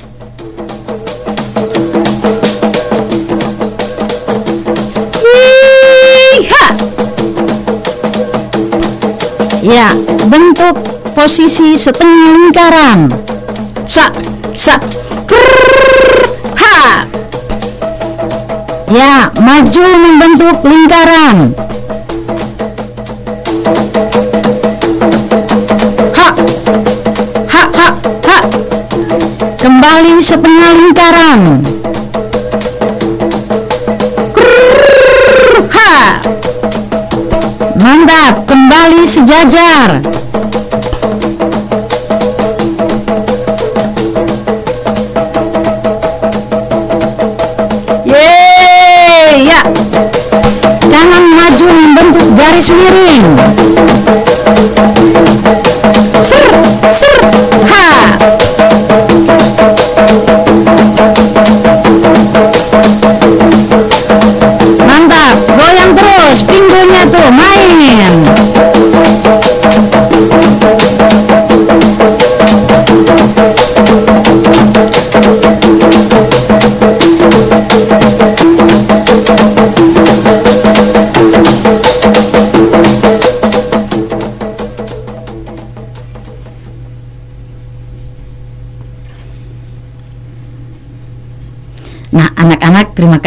Ya, 9.64 9.92
bentuk 10.28 10.76
posisi 11.16 11.76
setengah 11.80 12.28
lingkaran. 12.36 13.00
Sa, 13.88 14.12
sa, 14.52 14.76
krrrr, 15.24 16.52
ha! 16.56 17.04
Ya, 18.90 19.30
maju 19.38 19.86
membentuk 20.02 20.66
lingkaran. 20.66 21.54
Ha! 26.10 26.28
Ha, 27.46 27.62
ha, 27.70 27.88
ha! 28.02 28.38
Kembali 29.62 30.18
setengah 30.18 30.70
lingkaran. 30.74 31.40
Krrrr, 34.34 35.70
ha! 35.70 35.94
Mantap, 37.78 38.42
kembali 38.50 39.06
sejajar. 39.06 40.02
Membentuk 52.60 52.60
garis 52.60 52.68
miring. 52.68 53.26
Ser, 56.20 56.50
ser, 56.90 57.20
ha! 57.64 57.89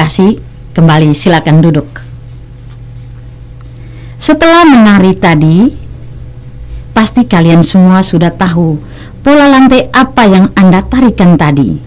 Kasih. 0.04 0.36
Kembali 0.76 1.16
silakan 1.16 1.63
duduk. 1.63 1.88
Setelah 4.20 4.66
menari 4.68 5.13
tadi, 5.16 5.70
pasti 6.92 7.24
kalian 7.24 7.62
semua 7.62 8.02
sudah 8.02 8.34
tahu 8.34 8.82
pola 9.22 9.48
lantai 9.48 9.88
apa 9.94 10.26
yang 10.28 10.50
Anda 10.58 10.82
tarikan 10.84 11.38
tadi. 11.38 11.78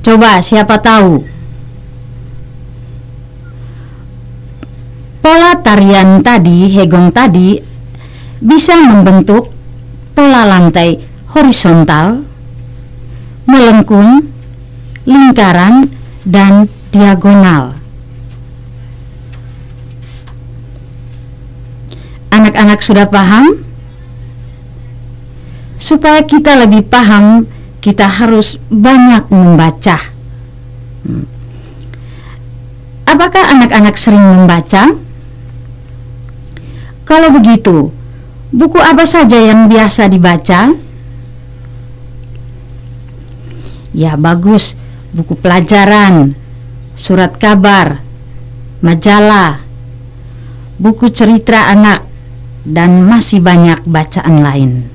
Coba 0.00 0.38
siapa 0.40 0.78
tahu? 0.78 1.26
Pola 5.18 5.58
tarian 5.60 6.22
tadi, 6.22 6.70
hegong 6.70 7.10
tadi 7.10 7.58
bisa 8.38 8.78
membentuk 8.78 9.50
pola 10.14 10.46
lantai 10.46 11.02
horizontal, 11.34 12.22
melengkung, 13.44 14.22
lingkaran, 15.02 15.90
dan 16.22 16.70
diagonal. 16.92 17.76
Anak-anak 22.32 22.80
sudah 22.80 23.08
paham? 23.08 23.64
Supaya 25.78 26.22
kita 26.26 26.58
lebih 26.58 26.86
paham, 26.86 27.46
kita 27.78 28.06
harus 28.06 28.58
banyak 28.68 29.30
membaca. 29.30 29.98
Hmm. 31.06 31.26
Apakah 33.08 33.56
anak-anak 33.56 33.96
sering 33.96 34.20
membaca? 34.20 34.92
Kalau 37.08 37.32
begitu, 37.32 37.88
buku 38.52 38.76
apa 38.76 39.08
saja 39.08 39.40
yang 39.40 39.64
biasa 39.64 40.12
dibaca? 40.12 40.76
Ya 43.96 44.12
bagus, 44.20 44.76
buku 45.16 45.32
pelajaran, 45.40 46.36
surat 46.98 47.38
kabar, 47.38 48.02
majalah, 48.82 49.62
buku 50.82 51.14
cerita 51.14 51.70
anak, 51.70 52.02
dan 52.66 53.06
masih 53.06 53.38
banyak 53.38 53.86
bacaan 53.86 54.42
lain. 54.42 54.90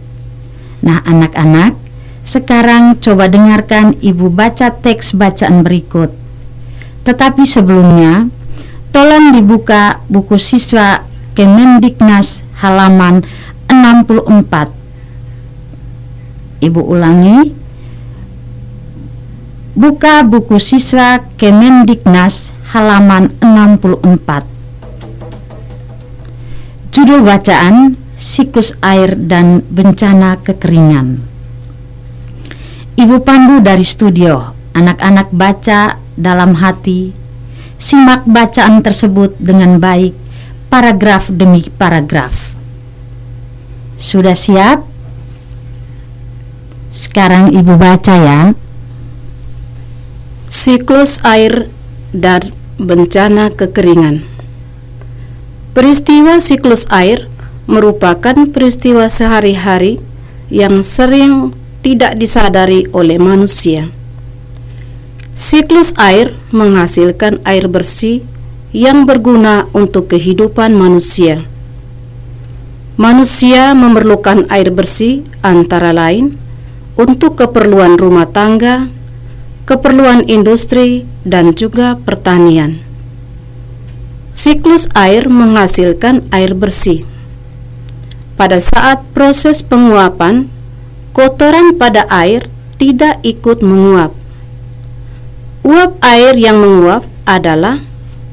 Nah, 0.84 1.00
anak-anak, 1.08 1.80
sekarang 2.28 3.00
coba 3.00 3.32
dengarkan 3.32 3.96
ibu 4.04 4.28
baca 4.28 4.76
teks 4.76 5.16
bacaan 5.16 5.64
berikut. 5.64 6.12
Tetapi 7.08 7.48
sebelumnya, 7.48 8.28
tolong 8.92 9.32
dibuka 9.32 10.04
buku 10.12 10.36
siswa 10.36 11.08
Kemendiknas 11.34 12.44
halaman 12.60 13.24
64. 13.72 14.76
Ibu 16.62 16.82
ulangi, 16.84 17.63
buka 19.74 20.22
buku 20.22 20.62
siswa 20.62 21.18
Kemendiknas 21.34 22.54
halaman 22.74 23.34
64. 23.42 24.46
Judul 26.94 27.26
bacaan 27.26 27.98
Siklus 28.14 28.78
Air 28.86 29.18
dan 29.18 29.66
Bencana 29.66 30.38
Kekeringan. 30.38 31.18
Ibu 32.94 33.26
Pandu 33.26 33.66
dari 33.66 33.82
studio, 33.82 34.54
anak-anak 34.78 35.34
baca 35.34 35.98
dalam 36.14 36.54
hati, 36.62 37.10
simak 37.82 38.30
bacaan 38.30 38.86
tersebut 38.86 39.34
dengan 39.42 39.82
baik, 39.82 40.14
paragraf 40.70 41.34
demi 41.34 41.66
paragraf. 41.74 42.54
Sudah 43.98 44.38
siap? 44.38 44.86
Sekarang 46.94 47.50
ibu 47.50 47.74
baca 47.74 48.14
ya. 48.14 48.54
Siklus 50.44 51.24
air 51.24 51.72
dan 52.12 52.52
bencana 52.76 53.48
kekeringan. 53.48 54.28
Peristiwa 55.72 56.44
siklus 56.44 56.84
air 56.92 57.32
merupakan 57.64 58.36
peristiwa 58.52 59.08
sehari-hari 59.08 60.04
yang 60.52 60.84
sering 60.84 61.56
tidak 61.80 62.20
disadari 62.20 62.84
oleh 62.92 63.16
manusia. 63.16 63.88
Siklus 65.32 65.96
air 65.96 66.36
menghasilkan 66.52 67.40
air 67.48 67.72
bersih 67.72 68.22
yang 68.76 69.08
berguna 69.08 69.72
untuk 69.72 70.12
kehidupan 70.12 70.76
manusia. 70.76 71.48
Manusia 73.00 73.72
memerlukan 73.74 74.46
air 74.54 74.70
bersih 74.70 75.26
antara 75.42 75.96
lain 75.96 76.38
untuk 76.94 77.42
keperluan 77.42 77.98
rumah 77.98 78.30
tangga, 78.30 78.92
keperluan 79.64 80.28
industri, 80.28 81.08
dan 81.24 81.56
juga 81.56 81.96
pertanian. 81.96 82.84
Siklus 84.34 84.92
air 84.98 85.32
menghasilkan 85.32 86.28
air 86.34 86.52
bersih. 86.58 87.08
Pada 88.36 88.60
saat 88.60 89.06
proses 89.14 89.62
penguapan, 89.62 90.50
kotoran 91.14 91.78
pada 91.78 92.04
air 92.10 92.50
tidak 92.82 93.22
ikut 93.24 93.62
menguap. 93.64 94.12
Uap 95.64 95.96
air 96.04 96.36
yang 96.36 96.60
menguap 96.60 97.08
adalah 97.24 97.80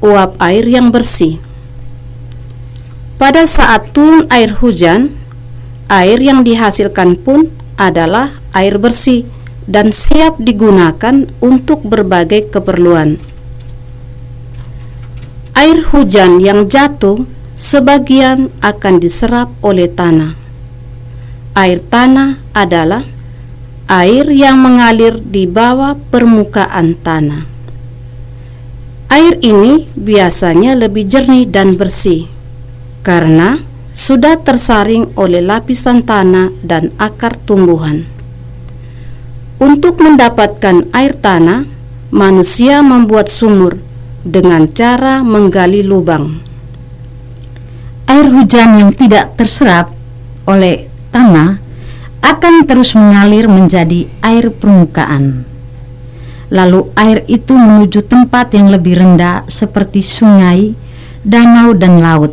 uap 0.03 0.35
air 0.43 0.67
yang 0.67 0.91
bersih. 0.91 1.39
Pada 3.21 3.45
saat 3.45 3.93
turun 3.93 4.25
air 4.33 4.57
hujan, 4.59 5.15
air 5.87 6.19
yang 6.19 6.43
dihasilkan 6.43 7.21
pun 7.21 7.53
adalah 7.77 8.41
air 8.57 8.81
bersih 8.81 9.29
dan 9.71 9.95
siap 9.95 10.43
digunakan 10.43 11.31
untuk 11.39 11.87
berbagai 11.87 12.51
keperluan. 12.51 13.23
Air 15.55 15.87
hujan 15.95 16.43
yang 16.43 16.67
jatuh 16.67 17.23
sebagian 17.55 18.51
akan 18.59 18.99
diserap 18.99 19.55
oleh 19.63 19.87
tanah. 19.87 20.35
Air 21.55 21.79
tanah 21.87 22.43
adalah 22.51 23.07
air 23.87 24.27
yang 24.35 24.59
mengalir 24.59 25.23
di 25.23 25.47
bawah 25.47 25.95
permukaan 26.11 26.99
tanah. 26.99 27.47
Air 29.11 29.39
ini 29.43 29.91
biasanya 29.95 30.79
lebih 30.79 31.07
jernih 31.07 31.47
dan 31.47 31.75
bersih 31.75 32.31
karena 33.03 33.59
sudah 33.91 34.39
tersaring 34.39 35.11
oleh 35.19 35.43
lapisan 35.43 36.07
tanah 36.07 36.55
dan 36.63 36.95
akar 36.97 37.35
tumbuhan. 37.43 38.20
Untuk 39.61 40.01
mendapatkan 40.01 40.89
air 40.97 41.13
tanah, 41.21 41.69
manusia 42.09 42.81
membuat 42.81 43.29
sumur 43.29 43.77
dengan 44.25 44.65
cara 44.73 45.21
menggali 45.21 45.85
lubang. 45.85 46.41
Air 48.09 48.33
hujan 48.33 48.81
yang 48.81 48.91
tidak 48.97 49.37
terserap 49.37 49.93
oleh 50.49 50.89
tanah 51.13 51.61
akan 52.25 52.65
terus 52.65 52.97
mengalir 52.97 53.53
menjadi 53.53 54.09
air 54.25 54.49
permukaan. 54.49 55.45
Lalu 56.49 56.89
air 56.97 57.29
itu 57.29 57.53
menuju 57.53 58.09
tempat 58.09 58.57
yang 58.57 58.73
lebih 58.73 58.97
rendah 58.97 59.45
seperti 59.45 60.01
sungai, 60.01 60.73
danau, 61.21 61.77
dan 61.77 62.01
laut. 62.01 62.33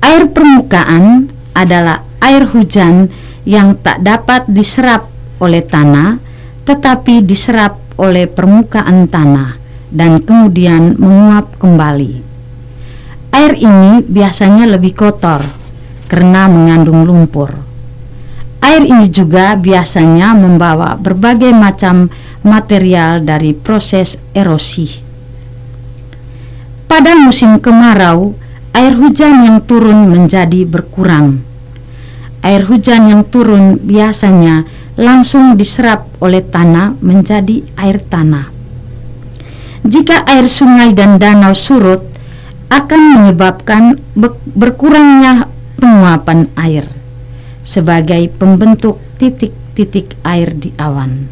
Air 0.00 0.32
permukaan 0.32 1.28
adalah 1.52 2.08
air 2.24 2.48
hujan 2.48 3.12
yang 3.44 3.76
tak 3.84 4.00
dapat 4.00 4.48
diserap 4.48 5.09
oleh 5.40 5.64
tanah, 5.64 6.20
tetapi 6.68 7.24
diserap 7.24 7.80
oleh 7.98 8.30
permukaan 8.30 9.08
tanah 9.10 9.56
dan 9.90 10.22
kemudian 10.22 10.94
menguap 11.00 11.58
kembali. 11.58 12.30
Air 13.30 13.52
ini 13.58 14.04
biasanya 14.06 14.70
lebih 14.70 14.94
kotor 14.94 15.42
karena 16.06 16.46
mengandung 16.46 17.02
lumpur. 17.02 17.50
Air 18.60 18.84
ini 18.84 19.08
juga 19.08 19.56
biasanya 19.56 20.36
membawa 20.36 20.94
berbagai 20.94 21.50
macam 21.54 22.12
material 22.44 23.24
dari 23.24 23.56
proses 23.56 24.20
erosi. 24.36 24.88
Pada 26.90 27.14
musim 27.14 27.62
kemarau, 27.62 28.34
air 28.74 28.98
hujan 28.98 29.46
yang 29.46 29.58
turun 29.62 30.10
menjadi 30.10 30.66
berkurang. 30.66 31.40
Air 32.42 32.66
hujan 32.66 33.06
yang 33.06 33.22
turun 33.28 33.78
biasanya 33.78 34.66
langsung 35.00 35.56
diserap 35.56 36.04
oleh 36.20 36.44
tanah 36.44 37.00
menjadi 37.00 37.64
air 37.80 37.96
tanah. 38.04 38.52
Jika 39.80 40.28
air 40.28 40.44
sungai 40.44 40.92
dan 40.92 41.16
danau 41.16 41.56
surut, 41.56 42.04
akan 42.68 43.02
menyebabkan 43.16 43.96
berkurangnya 44.52 45.48
penguapan 45.80 46.52
air 46.60 46.84
sebagai 47.64 48.28
pembentuk 48.36 49.00
titik-titik 49.16 50.20
air 50.20 50.52
di 50.52 50.70
awan. 50.76 51.26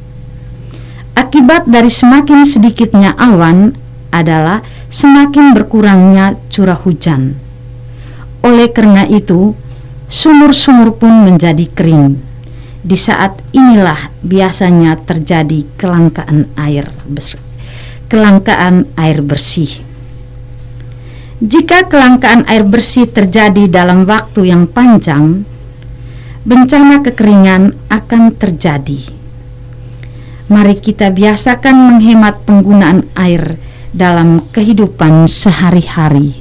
Akibat 1.12 1.68
dari 1.68 1.92
semakin 1.92 2.48
sedikitnya 2.48 3.12
awan 3.20 3.76
adalah 4.08 4.64
semakin 4.88 5.52
berkurangnya 5.52 6.40
curah 6.48 6.78
hujan. 6.80 7.36
Oleh 8.40 8.72
karena 8.72 9.04
itu, 9.04 9.52
sumur-sumur 10.08 10.96
pun 10.96 11.28
menjadi 11.28 11.68
kering. 11.68 12.27
Di 12.88 12.96
saat 12.96 13.44
inilah 13.52 14.16
biasanya 14.24 14.96
terjadi 15.04 15.60
kelangkaan 15.76 16.48
air 16.56 16.88
kelangkaan 18.08 18.88
air 18.96 19.20
bersih. 19.20 19.84
Jika 21.38 21.86
kelangkaan 21.86 22.48
air 22.48 22.64
bersih 22.64 23.06
terjadi 23.06 23.68
dalam 23.68 24.08
waktu 24.08 24.48
yang 24.48 24.64
panjang, 24.66 25.44
bencana 26.48 27.04
kekeringan 27.04 27.76
akan 27.92 28.34
terjadi. 28.34 28.98
Mari 30.48 30.80
kita 30.80 31.12
biasakan 31.12 31.76
menghemat 31.76 32.42
penggunaan 32.48 33.04
air 33.14 33.60
dalam 33.92 34.48
kehidupan 34.48 35.28
sehari-hari. 35.28 36.40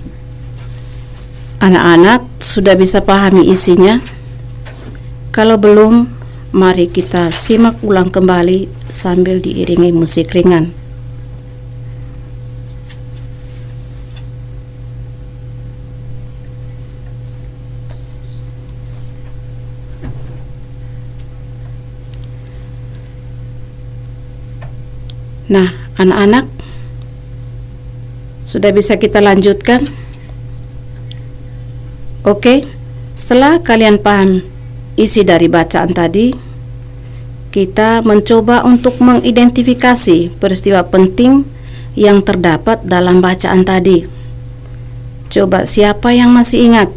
Anak-anak 1.60 2.24
sudah 2.39 2.80
bisa 2.80 3.04
pahami 3.04 3.52
isinya? 3.52 4.00
Kalau 5.36 5.60
belum, 5.60 6.16
mari 6.58 6.89
kita 6.89 7.30
simak 7.30 7.78
ulang 7.86 8.10
kembali 8.10 8.66
sambil 8.89 9.38
diiringi 9.38 9.93
musik 9.93 10.34
ringan. 10.34 10.74
Nah, 25.47 25.70
anak-anak 25.95 26.49
sudah 28.41 28.74
bisa 28.74 28.97
kita 28.97 29.22
lanjutkan? 29.22 29.86
Oke, 32.26 32.66
setelah 33.14 33.62
kalian 33.62 34.01
paham 34.01 34.41
isi 34.97 35.22
dari 35.22 35.45
bacaan 35.47 35.93
tadi, 35.93 36.47
kita 37.50 38.04
mencoba 38.04 38.62
untuk 38.68 39.00
mengidentifikasi 39.00 40.36
peristiwa 40.38 40.86
penting 40.88 41.48
yang 41.98 42.22
terdapat 42.22 42.86
dalam 42.86 43.20
bacaan 43.20 43.66
tadi. 43.66 44.06
Coba 45.28 45.66
siapa 45.66 46.14
yang 46.14 46.32
masih 46.32 46.72
ingat 46.72 46.89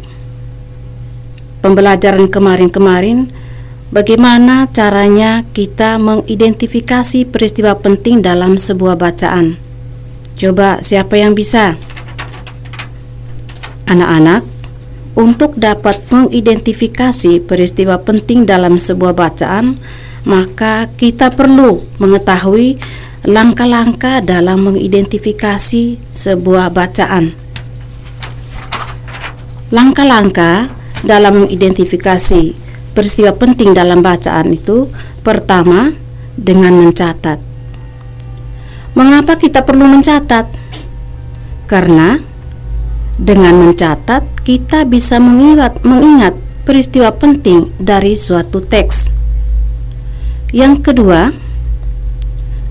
pembelajaran 1.61 2.29
kemarin-kemarin 2.29 3.29
bagaimana 3.93 4.69
caranya 4.69 5.45
kita 5.53 6.01
mengidentifikasi 6.01 7.27
peristiwa 7.29 7.77
penting 7.77 8.21
dalam 8.21 8.57
sebuah 8.57 8.97
bacaan? 8.97 9.57
Coba 10.37 10.81
siapa 10.81 11.21
yang 11.21 11.37
bisa? 11.37 11.77
Anak-anak, 13.85 14.47
untuk 15.13 15.59
dapat 15.59 15.99
mengidentifikasi 16.07 17.43
peristiwa 17.43 17.99
penting 17.99 18.47
dalam 18.47 18.79
sebuah 18.79 19.11
bacaan, 19.11 19.75
maka 20.23 20.87
kita 20.97 21.33
perlu 21.33 21.81
mengetahui 21.97 22.77
langkah-langkah 23.25 24.21
dalam 24.21 24.65
mengidentifikasi 24.65 25.97
sebuah 26.09 26.73
bacaan. 26.73 27.37
Langkah-langkah 29.71 30.73
dalam 31.05 31.45
mengidentifikasi 31.45 32.53
peristiwa 32.91 33.31
penting 33.37 33.73
dalam 33.73 34.03
bacaan 34.03 34.51
itu 34.51 34.89
pertama 35.21 35.95
dengan 36.35 36.75
mencatat. 36.75 37.39
Mengapa 38.91 39.39
kita 39.39 39.63
perlu 39.63 39.87
mencatat? 39.87 40.51
Karena 41.69 42.19
dengan 43.15 43.55
mencatat 43.63 44.43
kita 44.43 44.83
bisa 44.83 45.21
mengingat 45.21 45.79
mengingat 45.87 46.35
peristiwa 46.67 47.13
penting 47.15 47.71
dari 47.79 48.19
suatu 48.19 48.59
teks. 48.59 49.20
Yang 50.51 50.91
kedua, 50.91 51.31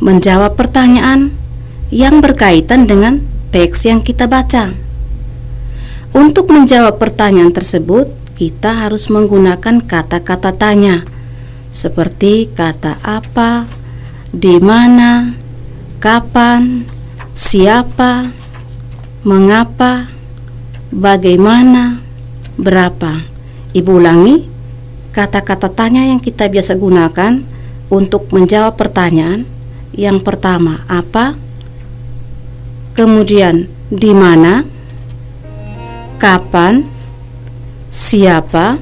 menjawab 0.05 0.53
pertanyaan 0.57 1.33
yang 1.89 2.21
berkaitan 2.21 2.85
dengan 2.85 3.25
teks 3.51 3.89
yang 3.89 4.05
kita 4.05 4.29
baca. 4.29 4.77
Untuk 6.13 6.53
menjawab 6.53 7.01
pertanyaan 7.01 7.57
tersebut, 7.57 8.13
kita 8.37 8.85
harus 8.85 9.09
menggunakan 9.09 9.81
kata-kata 9.81 10.53
tanya, 10.53 11.09
seperti 11.73 12.53
kata 12.53 13.01
apa, 13.01 13.65
di 14.29 14.61
mana, 14.61 15.35
kapan, 16.05 16.85
siapa, 17.33 18.29
mengapa, 19.25 20.13
bagaimana, 20.93 22.05
berapa. 22.61 23.25
Ibu 23.73 23.91
ulangi 24.03 24.51
kata-kata 25.11 25.73
tanya 25.73 26.07
yang 26.07 26.19
kita 26.19 26.47
biasa 26.47 26.75
gunakan 26.75 27.50
untuk 27.91 28.31
menjawab 28.31 28.79
pertanyaan. 28.79 29.45
Yang 29.91 30.23
pertama, 30.23 30.87
apa? 30.87 31.35
Kemudian, 32.95 33.67
di 33.91 34.15
mana? 34.15 34.63
Kapan? 36.23 36.87
Siapa? 37.91 38.79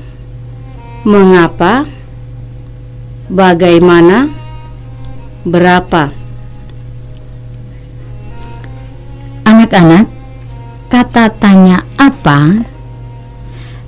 Mengapa? 1.08 1.88
Bagaimana? 3.32 4.28
Berapa? 5.48 6.12
Anak-anak, 9.48 10.04
kata 10.92 11.32
tanya 11.40 11.80
apa? 11.96 12.64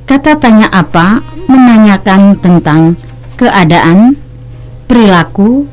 Kata 0.09 0.37
tanya 0.41 0.69
apa 0.73 1.21
menanyakan 1.49 2.37
tentang 2.41 2.97
keadaan, 3.37 4.20
perilaku, 4.91 5.71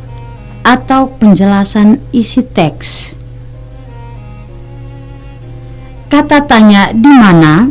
atau 0.61 1.09
penjelasan 1.17 1.97
isi 2.13 2.45
teks. 2.45 3.17
Kata 6.05 6.45
tanya 6.45 6.93
di 6.93 7.09
mana? 7.09 7.65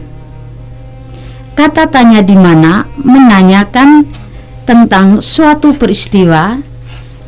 Kata 1.55 1.87
tanya 1.87 2.19
di 2.27 2.35
mana 2.35 2.83
menanyakan 2.99 4.11
tentang 4.67 5.23
suatu 5.23 5.71
peristiwa, 5.79 6.59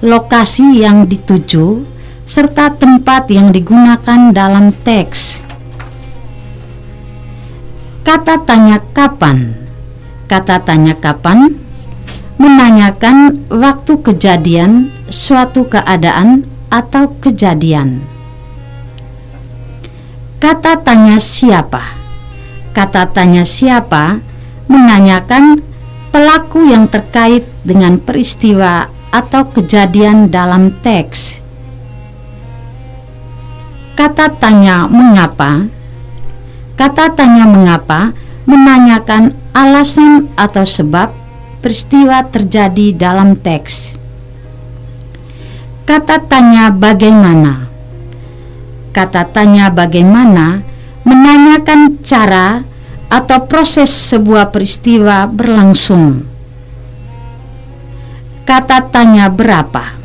lokasi 0.02 0.82
yang 0.82 1.06
dituju, 1.06 1.86
serta 2.26 2.74
tempat 2.74 3.30
yang 3.30 3.54
digunakan 3.54 4.34
dalam 4.34 4.74
teks. 4.74 5.46
Kata 8.02 8.42
tanya 8.42 8.82
kapan? 8.90 9.54
Kata 10.26 10.58
tanya 10.66 10.98
kapan 10.98 11.67
menanyakan 12.38 13.50
waktu 13.50 13.98
kejadian 13.98 14.94
suatu 15.10 15.66
keadaan 15.66 16.46
atau 16.70 17.10
kejadian. 17.18 18.00
Kata 20.38 20.78
tanya 20.86 21.18
siapa? 21.18 21.82
Kata 22.70 23.10
tanya 23.10 23.42
siapa 23.42 24.22
menanyakan 24.70 25.58
pelaku 26.14 26.70
yang 26.70 26.86
terkait 26.86 27.42
dengan 27.66 27.98
peristiwa 27.98 28.86
atau 29.10 29.50
kejadian 29.50 30.30
dalam 30.30 30.70
teks. 30.70 31.42
Kata 33.98 34.30
tanya 34.38 34.86
mengapa? 34.86 35.66
Kata 36.78 37.18
tanya 37.18 37.50
mengapa 37.50 38.14
menanyakan 38.46 39.34
alasan 39.50 40.30
atau 40.38 40.62
sebab 40.62 41.17
peristiwa 41.58 42.22
terjadi 42.26 42.94
dalam 42.94 43.34
teks. 43.34 43.98
Kata 45.88 46.20
tanya 46.24 46.68
bagaimana? 46.68 47.66
Kata 48.92 49.24
tanya 49.30 49.72
bagaimana 49.72 50.60
menanyakan 51.06 52.02
cara 52.04 52.60
atau 53.08 53.48
proses 53.48 53.88
sebuah 53.88 54.52
peristiwa 54.52 55.24
berlangsung. 55.24 56.28
Kata 58.44 58.84
tanya 58.88 59.32
berapa? 59.32 59.96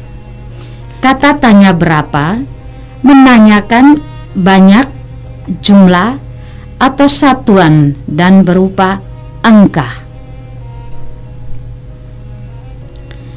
Kata 1.04 1.36
tanya 1.36 1.76
berapa 1.76 2.40
menanyakan 3.04 4.00
banyak, 4.36 4.88
jumlah, 5.60 6.16
atau 6.80 7.08
satuan 7.08 7.96
dan 8.08 8.44
berupa 8.44 9.00
angka. 9.44 10.03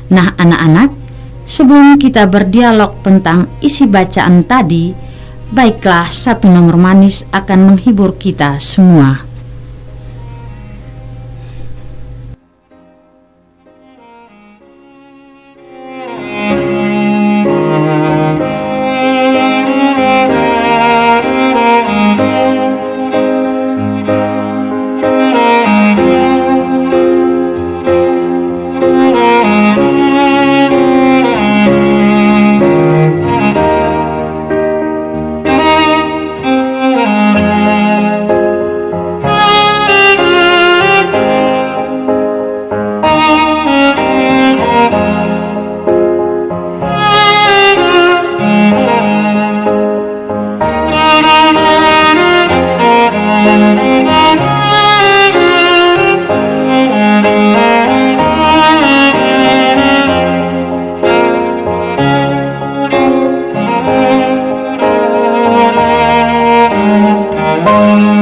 Nah, 0.07 0.39
anak-anak, 0.39 0.95
sebelum 1.43 1.99
kita 1.99 2.31
berdialog 2.31 3.03
tentang 3.03 3.51
isi 3.59 3.91
bacaan 3.91 4.47
tadi, 4.47 4.95
baiklah 5.51 6.07
satu 6.07 6.47
nomor 6.47 6.79
manis 6.79 7.27
akan 7.35 7.75
menghibur 7.75 8.15
kita 8.15 8.63
semua. 8.63 9.26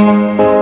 Música 0.05 0.54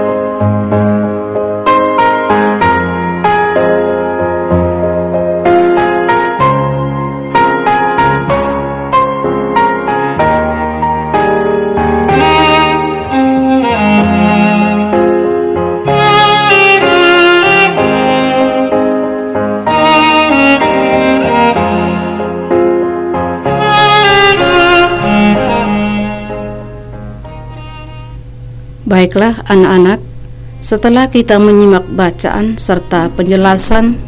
Baiklah 29.13 29.45
anak-anak, 29.45 30.01
setelah 30.65 31.05
kita 31.13 31.37
menyimak 31.37 31.85
bacaan 31.85 32.57
serta 32.57 33.13
penjelasan 33.13 34.01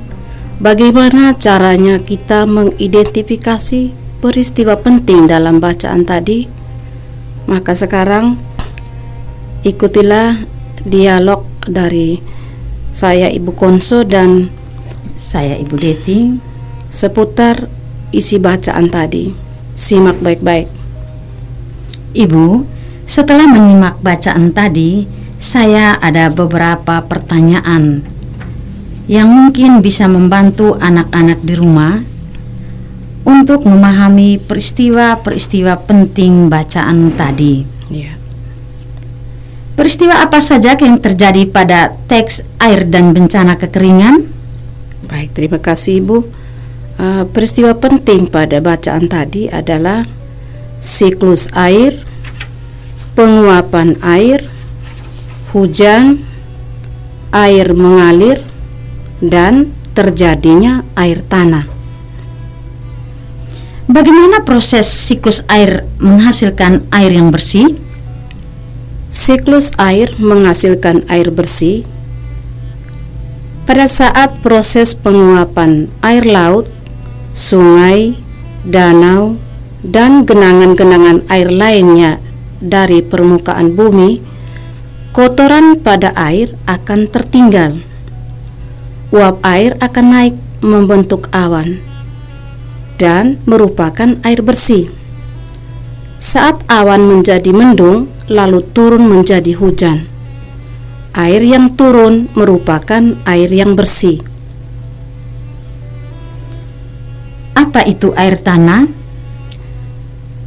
bagaimana 0.65 1.37
caranya 1.37 2.01
kita 2.01 2.49
mengidentifikasi 2.49 3.93
peristiwa 4.25 4.81
penting 4.81 5.29
dalam 5.29 5.61
bacaan 5.61 6.09
tadi, 6.09 6.49
maka 7.45 7.77
sekarang 7.77 8.41
ikutilah 9.61 10.49
dialog 10.89 11.45
dari 11.69 12.25
saya 12.89 13.29
Ibu 13.29 13.53
Konso 13.53 14.09
dan 14.09 14.49
Saya 15.21 15.61
Ibu 15.61 15.77
Deti. 15.85 16.33
seputar 16.89 17.69
isi 18.09 18.41
bacaan 18.41 18.89
tadi. 18.89 19.37
Simak 19.77 20.17
baik-baik. 20.25 20.73
Ibu, 22.17 22.73
setelah 23.15 23.47
menyimak 23.47 24.03
bacaan 24.03 24.51
tadi, 24.51 25.07
saya 25.39 25.95
ada 26.03 26.35
beberapa 26.35 26.99
pertanyaan 27.07 28.03
yang 29.07 29.31
mungkin 29.31 29.79
bisa 29.79 30.11
membantu 30.11 30.75
anak-anak 30.83 31.39
di 31.47 31.55
rumah 31.55 32.03
untuk 33.23 33.71
memahami 33.71 34.43
peristiwa-peristiwa 34.43 35.87
penting 35.87 36.51
bacaan 36.51 37.15
tadi. 37.15 37.63
Ya. 37.87 38.19
Peristiwa 39.79 40.19
apa 40.19 40.43
saja 40.43 40.75
yang 40.75 40.99
terjadi 40.99 41.47
pada 41.47 41.95
teks 42.11 42.43
air 42.59 42.83
dan 42.83 43.15
bencana 43.15 43.55
kekeringan? 43.55 44.27
Baik, 45.07 45.31
terima 45.39 45.63
kasih 45.63 46.03
Ibu. 46.03 46.19
Uh, 46.99 47.23
peristiwa 47.31 47.79
penting 47.79 48.27
pada 48.27 48.59
bacaan 48.59 49.07
tadi 49.07 49.47
adalah 49.47 50.03
siklus 50.83 51.47
air, 51.55 52.14
penguapan 53.15 53.99
air, 54.03 54.47
hujan, 55.55 56.23
air 57.31 57.71
mengalir, 57.75 58.43
dan 59.23 59.71
terjadinya 59.95 60.83
air 60.99 61.23
tanah. 61.23 61.67
Bagaimana 63.87 64.43
proses 64.43 64.91
siklus 64.91 65.47
air 65.47 65.87
menghasilkan 66.03 66.83
air 66.91 67.15
yang 67.15 67.31
bersih? 67.31 67.79
Siklus 69.15 69.71
air 69.79 70.11
menghasilkan 70.19 71.07
air 71.07 71.31
bersih 71.31 71.87
pada 73.65 73.89
saat 73.89 74.45
proses 74.45 74.93
penguapan 74.93 75.89
air 76.05 76.29
laut, 76.29 76.69
sungai, 77.33 78.13
danau, 78.69 79.41
dan 79.81 80.29
genangan-genangan 80.29 81.25
air 81.33 81.49
lainnya 81.49 82.21
dari 82.65 83.05
permukaan 83.05 83.77
bumi, 83.77 84.19
kotoran 85.13 85.79
pada 85.79 86.17
air 86.17 86.57
akan 86.65 87.07
tertinggal. 87.13 87.79
Uap 89.15 89.39
air 89.47 89.79
akan 89.79 90.07
naik 90.11 90.35
membentuk 90.65 91.31
awan 91.31 91.79
dan 92.97 93.39
merupakan 93.45 94.17
air 94.27 94.41
bersih. 94.41 94.91
Saat 96.15 96.65
awan 96.71 97.05
menjadi 97.05 97.51
mendung, 97.51 98.09
lalu 98.31 98.65
turun 98.73 99.05
menjadi 99.07 99.53
hujan. 99.59 100.09
Air 101.15 101.47
yang 101.47 101.79
turun 101.79 102.27
merupakan 102.35 103.15
air 103.29 103.51
yang 103.51 103.79
bersih. 103.79 104.19
Apa 107.55 107.87
itu 107.87 108.11
air 108.15 108.39
tanah? 108.39 108.87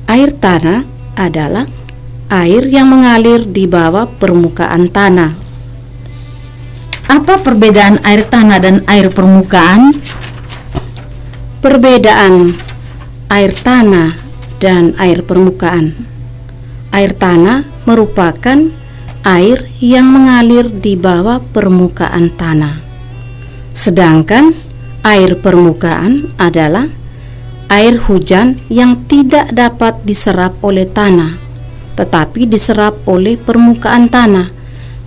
Air 0.07 0.32
tanah 0.36 0.88
adalah 1.15 1.68
air 2.28 2.67
yang 2.67 2.91
mengalir 2.91 3.47
di 3.47 3.63
bawah 3.63 4.03
permukaan 4.19 4.91
tanah. 4.91 5.32
Apa 7.07 7.39
perbedaan 7.39 8.03
air 8.03 8.28
tanah 8.28 8.59
dan 8.59 8.75
air 8.84 9.07
permukaan? 9.07 9.95
Perbedaan 11.63 12.51
air 13.32 13.51
tanah 13.55 14.19
dan 14.59 14.91
air 14.99 15.23
permukaan. 15.23 15.95
Air 16.91 17.15
tanah 17.15 17.63
merupakan 17.88 18.59
air 19.23 19.67
yang 19.80 20.11
mengalir 20.11 20.67
di 20.67 20.99
bawah 20.99 21.39
permukaan 21.39 22.32
tanah. 22.36 22.84
Sedangkan 23.71 24.51
air 25.07 25.39
permukaan 25.39 26.36
adalah 26.36 26.91
air 27.71 27.99
hujan 27.99 28.59
yang 28.67 29.07
tidak 29.07 29.51
dapat 29.55 29.99
diserap 30.03 30.55
oleh 30.63 30.88
tanah, 30.88 31.47
tetapi 31.98 32.45
diserap 32.45 33.02
oleh 33.10 33.36
permukaan 33.36 34.06
tanah 34.08 34.54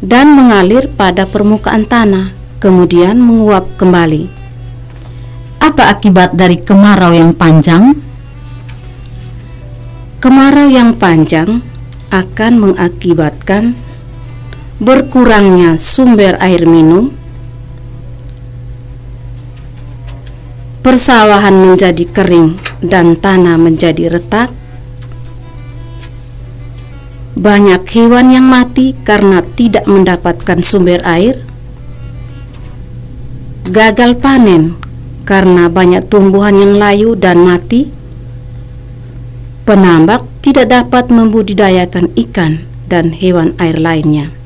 dan 0.02 0.34
mengalir 0.34 0.90
pada 0.90 1.24
permukaan 1.24 1.86
tanah, 1.86 2.34
kemudian 2.58 3.14
menguap 3.16 3.78
kembali. 3.78 4.26
Apa 5.62 5.94
akibat 5.94 6.34
dari 6.34 6.58
kemarau 6.58 7.14
yang 7.14 7.30
panjang? 7.30 7.94
Kemarau 10.18 10.68
yang 10.68 10.98
panjang 10.98 11.62
akan 12.10 12.52
mengakibatkan 12.58 13.78
berkurangnya 14.80 15.76
sumber 15.76 16.40
air 16.40 16.64
minum, 16.64 17.12
persawahan 20.80 21.52
menjadi 21.52 22.04
kering 22.08 22.56
dan 22.80 23.20
tanah 23.20 23.60
menjadi 23.60 24.16
retak, 24.16 24.48
banyak 27.38 27.86
hewan 27.94 28.34
yang 28.34 28.46
mati 28.48 28.96
karena 29.06 29.44
tidak 29.54 29.86
mendapatkan 29.86 30.58
sumber 30.64 30.98
air, 31.06 31.46
gagal 33.70 34.18
panen 34.18 34.74
karena 35.22 35.70
banyak 35.70 36.02
tumbuhan 36.10 36.58
yang 36.58 36.74
layu 36.74 37.14
dan 37.14 37.46
mati, 37.46 37.86
penambak 39.62 40.26
tidak 40.42 40.72
dapat 40.72 41.06
membudidayakan 41.12 42.10
ikan 42.18 42.66
dan 42.90 43.14
hewan 43.14 43.54
air 43.62 43.78
lainnya. 43.78 44.39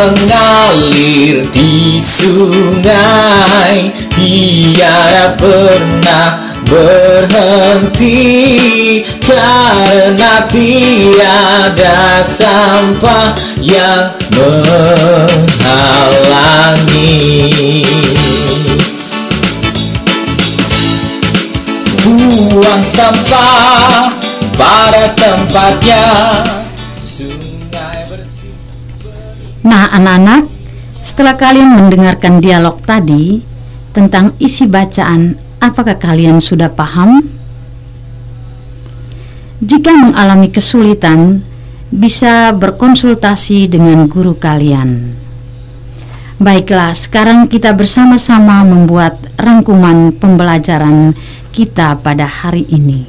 Mengalir 0.00 1.44
di 1.52 2.00
sungai. 2.00 3.92
Tiada 4.16 5.36
pernah 5.36 6.56
berhenti 6.70 8.22
Karena 9.20 10.46
tiada 10.48 12.22
sampah 12.24 13.34
yang 13.60 14.12
menghalangi. 14.36 15.04
Buang 22.00 22.82
sampah 22.84 24.12
pada 24.56 25.08
tempatnya 25.16 26.04
Nah, 29.60 29.92
anak-anak, 29.92 30.48
setelah 31.04 31.36
kalian 31.36 31.76
mendengarkan 31.76 32.40
dialog 32.40 32.80
tadi 32.80 33.44
tentang 33.92 34.32
isi 34.40 34.64
bacaan, 34.64 35.36
apakah 35.60 36.00
kalian 36.00 36.40
sudah 36.40 36.72
paham? 36.72 37.20
Jika 39.60 39.92
mengalami 39.92 40.48
kesulitan, 40.48 41.44
bisa 41.92 42.56
berkonsultasi 42.56 43.68
dengan 43.68 44.08
guru 44.08 44.32
kalian. 44.32 45.12
Baiklah, 46.40 46.96
sekarang 46.96 47.44
kita 47.52 47.76
bersama-sama 47.76 48.64
membuat 48.64 49.20
rangkuman 49.36 50.08
pembelajaran 50.16 51.12
kita 51.52 52.00
pada 52.00 52.24
hari 52.24 52.64
ini. 52.72 53.04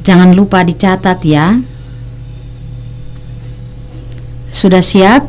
Jangan 0.00 0.32
lupa 0.32 0.64
dicatat 0.64 1.20
ya. 1.20 1.60
Sudah 4.54 4.78
siap? 4.78 5.26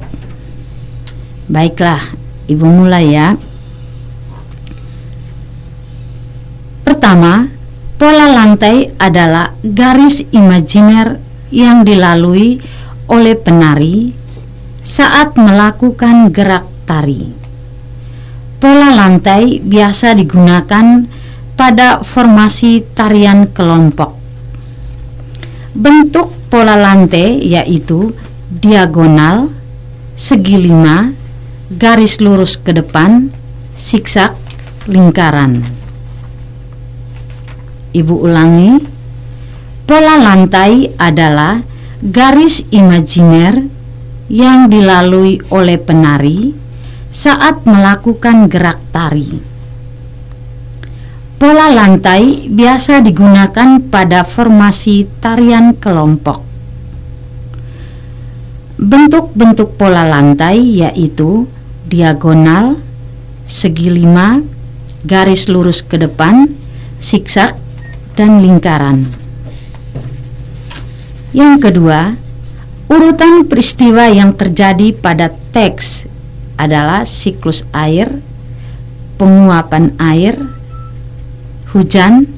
Baiklah, 1.50 2.14
Ibu 2.46 2.62
mulai 2.62 3.10
ya. 3.10 3.34
Pertama, 6.86 7.50
pola 7.98 8.30
lantai 8.30 8.94
adalah 9.02 9.58
garis 9.66 10.22
imajiner 10.30 11.18
yang 11.50 11.82
dilalui 11.82 12.62
oleh 13.10 13.34
penari 13.34 14.14
saat 14.86 15.34
melakukan 15.34 16.30
gerak 16.30 16.70
tari. 16.86 17.34
Pola 18.62 18.94
lantai 18.94 19.58
biasa 19.58 20.14
digunakan 20.14 21.02
pada 21.58 22.06
formasi 22.06 22.86
tarian 22.94 23.50
kelompok. 23.50 24.14
Bentuk 25.74 26.30
pola 26.54 26.78
lantai 26.78 27.42
yaitu 27.42 28.14
diagonal, 28.50 29.50
segi 30.14 30.58
lima, 30.62 31.10
garis 31.74 32.22
lurus 32.22 32.56
ke 32.62 32.72
depan, 32.72 33.34
siksak, 33.74 34.38
lingkaran. 34.86 35.66
Ibu 37.96 38.16
ulangi, 38.22 38.78
pola 39.90 40.22
lantai 40.22 40.94
adalah 41.00 41.64
garis 42.06 42.62
imajiner 42.70 43.66
yang 44.30 44.70
dilalui 44.70 45.42
oleh 45.50 45.82
penari 45.82 46.54
saat 47.10 47.66
melakukan 47.66 48.46
gerak 48.46 48.78
tari. 48.94 49.58
Pola 51.36 51.68
lantai 51.68 52.48
biasa 52.48 53.04
digunakan 53.04 53.82
pada 53.92 54.24
formasi 54.24 55.04
tarian 55.20 55.76
kelompok. 55.76 56.45
Bentuk-bentuk 58.86 59.82
pola 59.82 60.06
lantai 60.06 60.62
yaitu 60.62 61.50
diagonal, 61.90 62.78
segi 63.42 63.90
lima, 63.90 64.46
garis 65.02 65.50
lurus 65.50 65.82
ke 65.82 65.98
depan, 65.98 66.54
siksak, 67.02 67.58
dan 68.14 68.46
lingkaran. 68.46 69.10
Yang 71.34 71.66
kedua, 71.66 72.14
urutan 72.86 73.50
peristiwa 73.50 74.06
yang 74.06 74.38
terjadi 74.38 74.94
pada 74.94 75.34
teks 75.34 76.06
adalah 76.54 77.10
siklus 77.10 77.66
air, 77.74 78.22
penguapan 79.18 79.98
air, 79.98 80.38
hujan, 81.74 82.30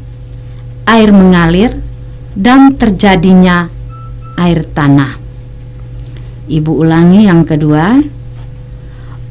air 0.87 1.11
mengalir, 1.11 1.75
dan 2.39 2.71
terjadinya 2.79 3.67
air 4.39 4.63
tanah. 4.63 5.26
Ibu 6.47 6.79
ulangi 6.79 7.27
yang 7.27 7.43
kedua, 7.43 7.99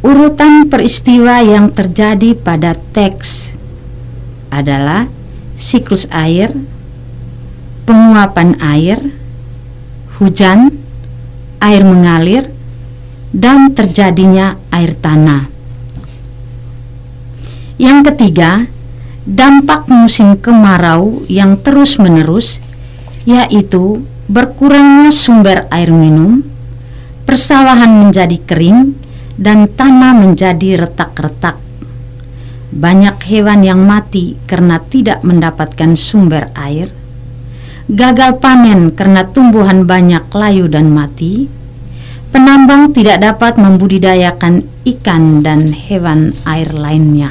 urutan 0.04 0.68
peristiwa 0.68 1.40
yang 1.40 1.72
terjadi 1.72 2.36
pada 2.36 2.76
teks 2.92 3.56
adalah 4.52 5.08
siklus 5.56 6.04
air, 6.12 6.52
penguapan 7.88 8.60
air, 8.60 9.00
hujan, 10.20 10.76
air 11.64 11.88
mengalir, 11.88 12.52
dan 13.32 13.72
terjadinya 13.72 14.60
air 14.68 14.92
tanah. 14.92 15.48
Yang 17.80 18.12
ketiga, 18.12 18.68
dampak 19.24 19.88
musim 19.88 20.36
kemarau 20.36 21.24
yang 21.32 21.56
terus-menerus, 21.56 22.60
yaitu 23.24 24.04
berkurangnya 24.28 25.08
sumber 25.08 25.64
air 25.72 25.88
minum, 25.88 26.44
persawahan 27.26 28.06
menjadi 28.06 28.38
kering, 28.46 28.94
dan 29.36 29.68
tanah 29.68 30.16
menjadi 30.16 30.86
retak-retak. 30.88 31.60
Banyak 32.72 33.16
hewan 33.28 33.66
yang 33.66 33.84
mati 33.84 34.38
karena 34.48 34.80
tidak 34.80 35.20
mendapatkan 35.26 35.92
sumber 35.98 36.48
air, 36.56 36.88
gagal 37.86 38.42
panen 38.42 38.90
karena 38.94 39.28
tumbuhan 39.28 39.84
banyak 39.84 40.26
layu 40.32 40.66
dan 40.66 40.90
mati, 40.90 41.46
penambang 42.34 42.90
tidak 42.90 43.22
dapat 43.22 43.58
membudidayakan 43.60 44.66
ikan 44.84 45.40
dan 45.44 45.70
hewan 45.70 46.34
air 46.44 46.68
lainnya. 46.74 47.30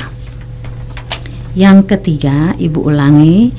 Yang 1.55 1.95
ketiga, 1.95 2.51
Ibu 2.59 2.91
ulangi, 2.91 3.51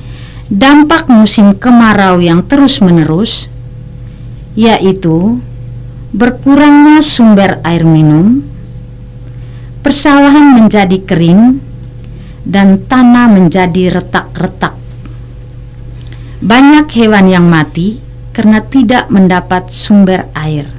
dampak 0.47 1.09
musim 1.09 1.57
kemarau 1.57 2.21
yang 2.21 2.45
terus-menerus 2.45 3.49
yaitu 4.57 5.37
berkurangnya 6.15 7.03
sumber 7.03 7.59
air 7.67 7.83
minum, 7.83 8.43
persawahan 9.83 10.55
menjadi 10.55 10.97
kering, 11.03 11.59
dan 12.47 12.87
tanah 12.87 13.27
menjadi 13.27 13.99
retak-retak. 13.99 14.73
Banyak 16.39 16.87
hewan 16.95 17.27
yang 17.27 17.45
mati 17.49 17.99
karena 18.31 18.63
tidak 18.63 19.11
mendapat 19.11 19.67
sumber 19.67 20.31
air. 20.37 20.69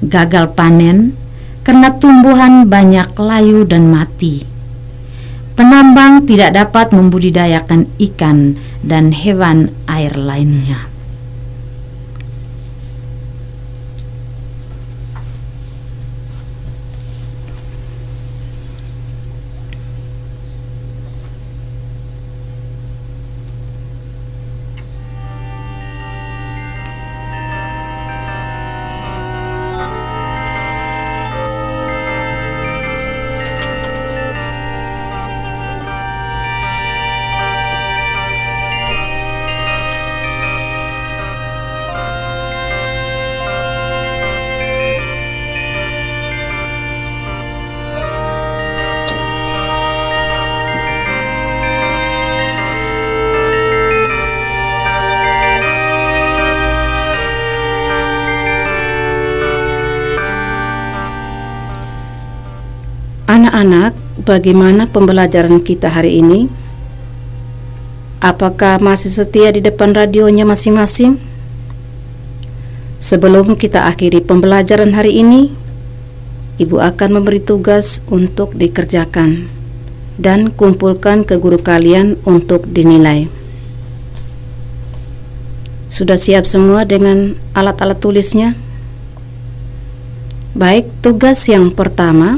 Gagal 0.00 0.56
panen 0.56 1.12
karena 1.60 1.92
tumbuhan 2.00 2.64
banyak 2.66 3.12
layu 3.20 3.68
dan 3.68 3.92
mati. 3.92 4.48
Penambang 5.54 6.24
tidak 6.24 6.56
dapat 6.56 6.96
membudidayakan 6.96 7.84
ikan 8.10 8.56
dan 8.80 9.12
hewan 9.12 9.68
air 9.84 10.16
lainnya. 10.16 10.89
Bagaimana 64.30 64.86
pembelajaran 64.86 65.58
kita 65.58 65.90
hari 65.90 66.22
ini? 66.22 66.46
Apakah 68.22 68.78
masih 68.78 69.10
setia 69.10 69.50
di 69.50 69.58
depan 69.58 69.90
radionya 69.90 70.46
masing-masing? 70.46 71.18
Sebelum 73.02 73.58
kita 73.58 73.90
akhiri 73.90 74.22
pembelajaran 74.22 74.94
hari 74.94 75.18
ini, 75.18 75.50
Ibu 76.60 76.76
akan 76.76 77.16
memberi 77.16 77.40
tugas 77.40 78.04
untuk 78.12 78.52
dikerjakan 78.52 79.48
dan 80.20 80.52
kumpulkan 80.52 81.24
ke 81.24 81.40
guru 81.40 81.56
kalian 81.56 82.20
untuk 82.28 82.68
dinilai. 82.68 83.32
Sudah 85.88 86.20
siap 86.20 86.44
semua 86.44 86.84
dengan 86.84 87.40
alat-alat 87.56 87.96
tulisnya? 87.96 88.52
Baik, 90.52 90.92
tugas 91.00 91.40
yang 91.48 91.72
pertama 91.72 92.36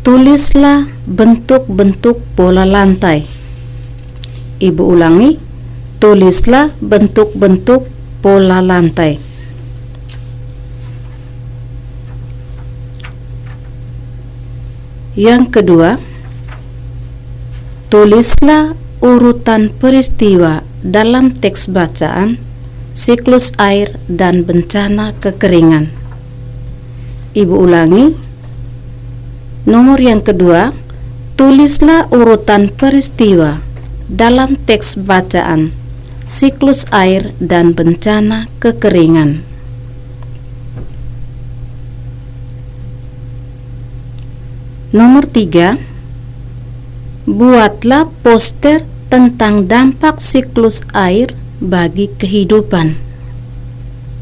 Tulislah 0.00 0.88
bentuk-bentuk 1.04 2.24
pola 2.32 2.64
lantai. 2.64 3.20
Ibu 4.56 4.96
ulangi, 4.96 5.36
tulislah 6.00 6.72
bentuk-bentuk 6.80 7.84
pola 8.24 8.64
lantai. 8.64 9.20
Yang 15.20 15.44
kedua, 15.52 16.00
tulislah 17.92 18.72
urutan 19.04 19.68
peristiwa 19.68 20.64
dalam 20.80 21.28
teks 21.28 21.68
bacaan, 21.68 22.40
siklus 22.96 23.52
air, 23.60 24.00
dan 24.08 24.48
bencana 24.48 25.12
kekeringan. 25.20 25.92
Ibu 27.36 27.54
ulangi, 27.68 28.29
Nomor 29.68 30.00
yang 30.00 30.24
kedua, 30.24 30.72
tulislah 31.36 32.08
urutan 32.08 32.72
peristiwa 32.72 33.60
dalam 34.08 34.56
teks 34.56 34.96
bacaan, 34.96 35.72
siklus 36.24 36.88
air 36.88 37.36
dan 37.40 37.76
bencana 37.76 38.48
kekeringan. 38.60 39.44
Nomor 44.90 45.28
tiga, 45.30 45.78
Buatlah 47.30 48.10
poster 48.26 48.82
tentang 49.06 49.68
dampak 49.70 50.18
siklus 50.18 50.82
air 50.96 51.30
bagi 51.62 52.08
kehidupan. 52.10 52.96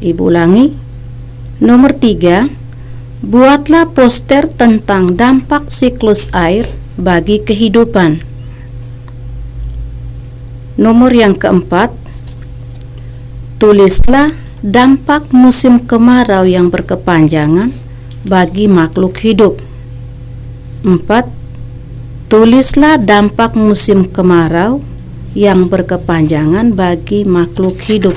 Ibu 0.03 0.29
ulangi. 0.29 0.75
Nomor 1.63 1.97
tiga, 1.97 2.51
buatlah 3.19 3.91
poster 3.91 4.47
tentang 4.47 5.11
dampak 5.19 5.67
siklus 5.67 6.31
air 6.31 6.63
bagi 6.95 7.43
kehidupan. 7.43 8.23
Nomor 10.79 11.11
yang 11.11 11.35
keempat, 11.35 11.91
tulislah 13.59 14.31
dampak 14.63 15.35
musim 15.35 15.83
kemarau 15.83 16.47
yang 16.47 16.71
berkepanjangan 16.71 17.75
bagi 18.23 18.71
makhluk 18.71 19.19
hidup. 19.19 19.59
4. 20.87 21.27
Tulislah 22.31 22.95
dampak 22.95 23.59
musim 23.59 24.07
kemarau 24.07 24.79
yang 25.35 25.67
berkepanjangan 25.67 26.71
bagi 26.71 27.27
makhluk 27.27 27.75
hidup. 27.83 28.15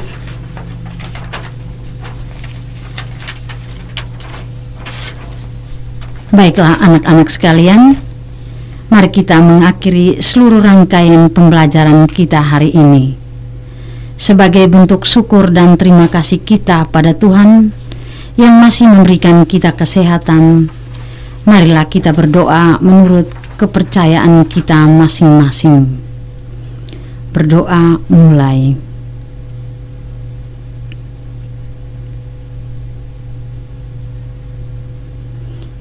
Baiklah 6.33 6.81
anak-anak 6.81 7.29
sekalian, 7.29 7.93
mari 8.89 9.13
kita 9.13 9.37
mengakhiri 9.37 10.17
seluruh 10.17 10.65
rangkaian 10.65 11.29
pembelajaran 11.29 12.09
kita 12.09 12.41
hari 12.41 12.73
ini. 12.73 13.13
Sebagai 14.17 14.65
bentuk 14.65 15.05
syukur 15.05 15.53
dan 15.53 15.77
terima 15.77 16.09
kasih 16.09 16.41
kita 16.41 16.89
pada 16.89 17.13
Tuhan 17.13 17.69
yang 18.41 18.65
masih 18.65 18.89
memberikan 18.89 19.45
kita 19.45 19.77
kesehatan, 19.77 20.73
marilah 21.45 21.85
kita 21.85 22.17
berdoa 22.17 22.81
menurut 22.81 23.29
kepercayaan 23.61 24.49
kita 24.49 24.89
masing-masing. 24.89 25.85
Berdoa 27.37 28.01
mulai. 28.09 28.92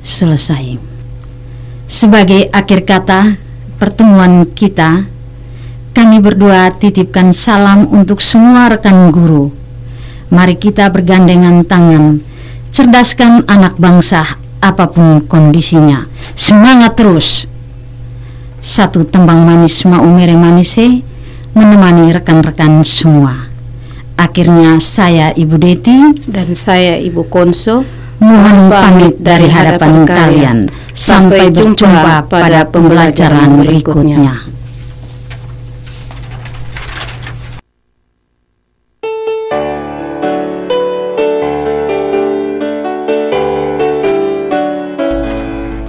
Selesai. 0.01 0.77
Sebagai 1.85 2.49
akhir 2.49 2.85
kata 2.85 3.37
pertemuan 3.77 4.45
kita, 4.49 5.05
kami 5.91 6.17
berdua 6.23 6.73
titipkan 6.73 7.33
salam 7.33 7.89
untuk 7.89 8.21
semua 8.21 8.69
rekan 8.71 9.13
guru. 9.13 9.51
Mari 10.31 10.55
kita 10.55 10.87
bergandengan 10.87 11.67
tangan, 11.67 12.23
cerdaskan 12.71 13.43
anak 13.45 13.75
bangsa 13.75 14.23
apa 14.63 14.87
pun 14.87 15.25
kondisinya. 15.27 16.07
Semangat 16.37 16.95
terus. 16.95 17.49
Satu 18.61 19.03
tembang 19.03 19.41
manis 19.41 19.83
mau 19.83 20.05
mere 20.05 20.37
manise 20.37 21.01
menemani 21.51 22.13
rekan-rekan 22.13 22.85
semua. 22.85 23.51
Akhirnya 24.15 24.77
saya 24.77 25.33
Ibu 25.33 25.57
Deti 25.57 25.97
Dan 26.29 26.53
saya 26.53 27.01
Ibu 27.01 27.25
Konso 27.25 27.81
mohon 28.21 28.69
pamit 28.69 29.17
dari 29.17 29.49
hadapan 29.49 30.05
kalian. 30.05 30.57
Sampai 30.93 31.49
berjumpa 31.49 32.29
pada 32.29 32.69
pembelajaran 32.69 33.57
berikutnya. 33.57 34.45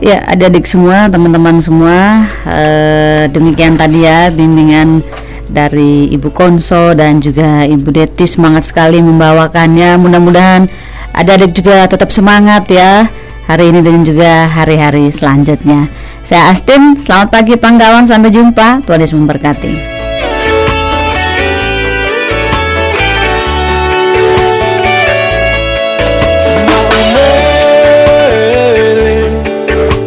Ya, 0.03 0.19
adik-adik 0.27 0.67
semua, 0.67 1.07
teman-teman 1.07 1.63
semua, 1.63 2.27
eh, 2.43 3.31
demikian 3.31 3.79
tadi 3.79 4.03
ya 4.03 4.35
bimbingan 4.35 4.99
dari 5.47 6.11
Ibu 6.11 6.35
Konso 6.35 6.91
dan 6.91 7.23
juga 7.23 7.63
Ibu 7.63 7.87
Deti 7.95 8.27
semangat 8.27 8.67
sekali 8.67 8.99
membawakannya. 8.99 10.03
Mudah-mudahan 10.03 10.67
adik-adik 11.13 11.53
juga 11.53 11.87
tetap 11.89 12.11
semangat 12.11 12.69
ya 12.73 13.09
hari 13.47 13.69
ini 13.69 13.85
dan 13.85 14.03
juga 14.03 14.49
hari-hari 14.49 15.13
selanjutnya. 15.13 15.89
Saya 16.23 16.55
Astin, 16.55 16.95
selamat 16.97 17.29
pagi 17.35 17.55
Panggawan, 17.59 18.07
sampai 18.07 18.31
jumpa. 18.31 18.87
Tuhan 18.87 19.03
Yesus 19.03 19.19
memberkati. 19.19 19.75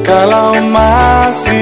Kalau 0.08 0.56
masih 0.72 1.55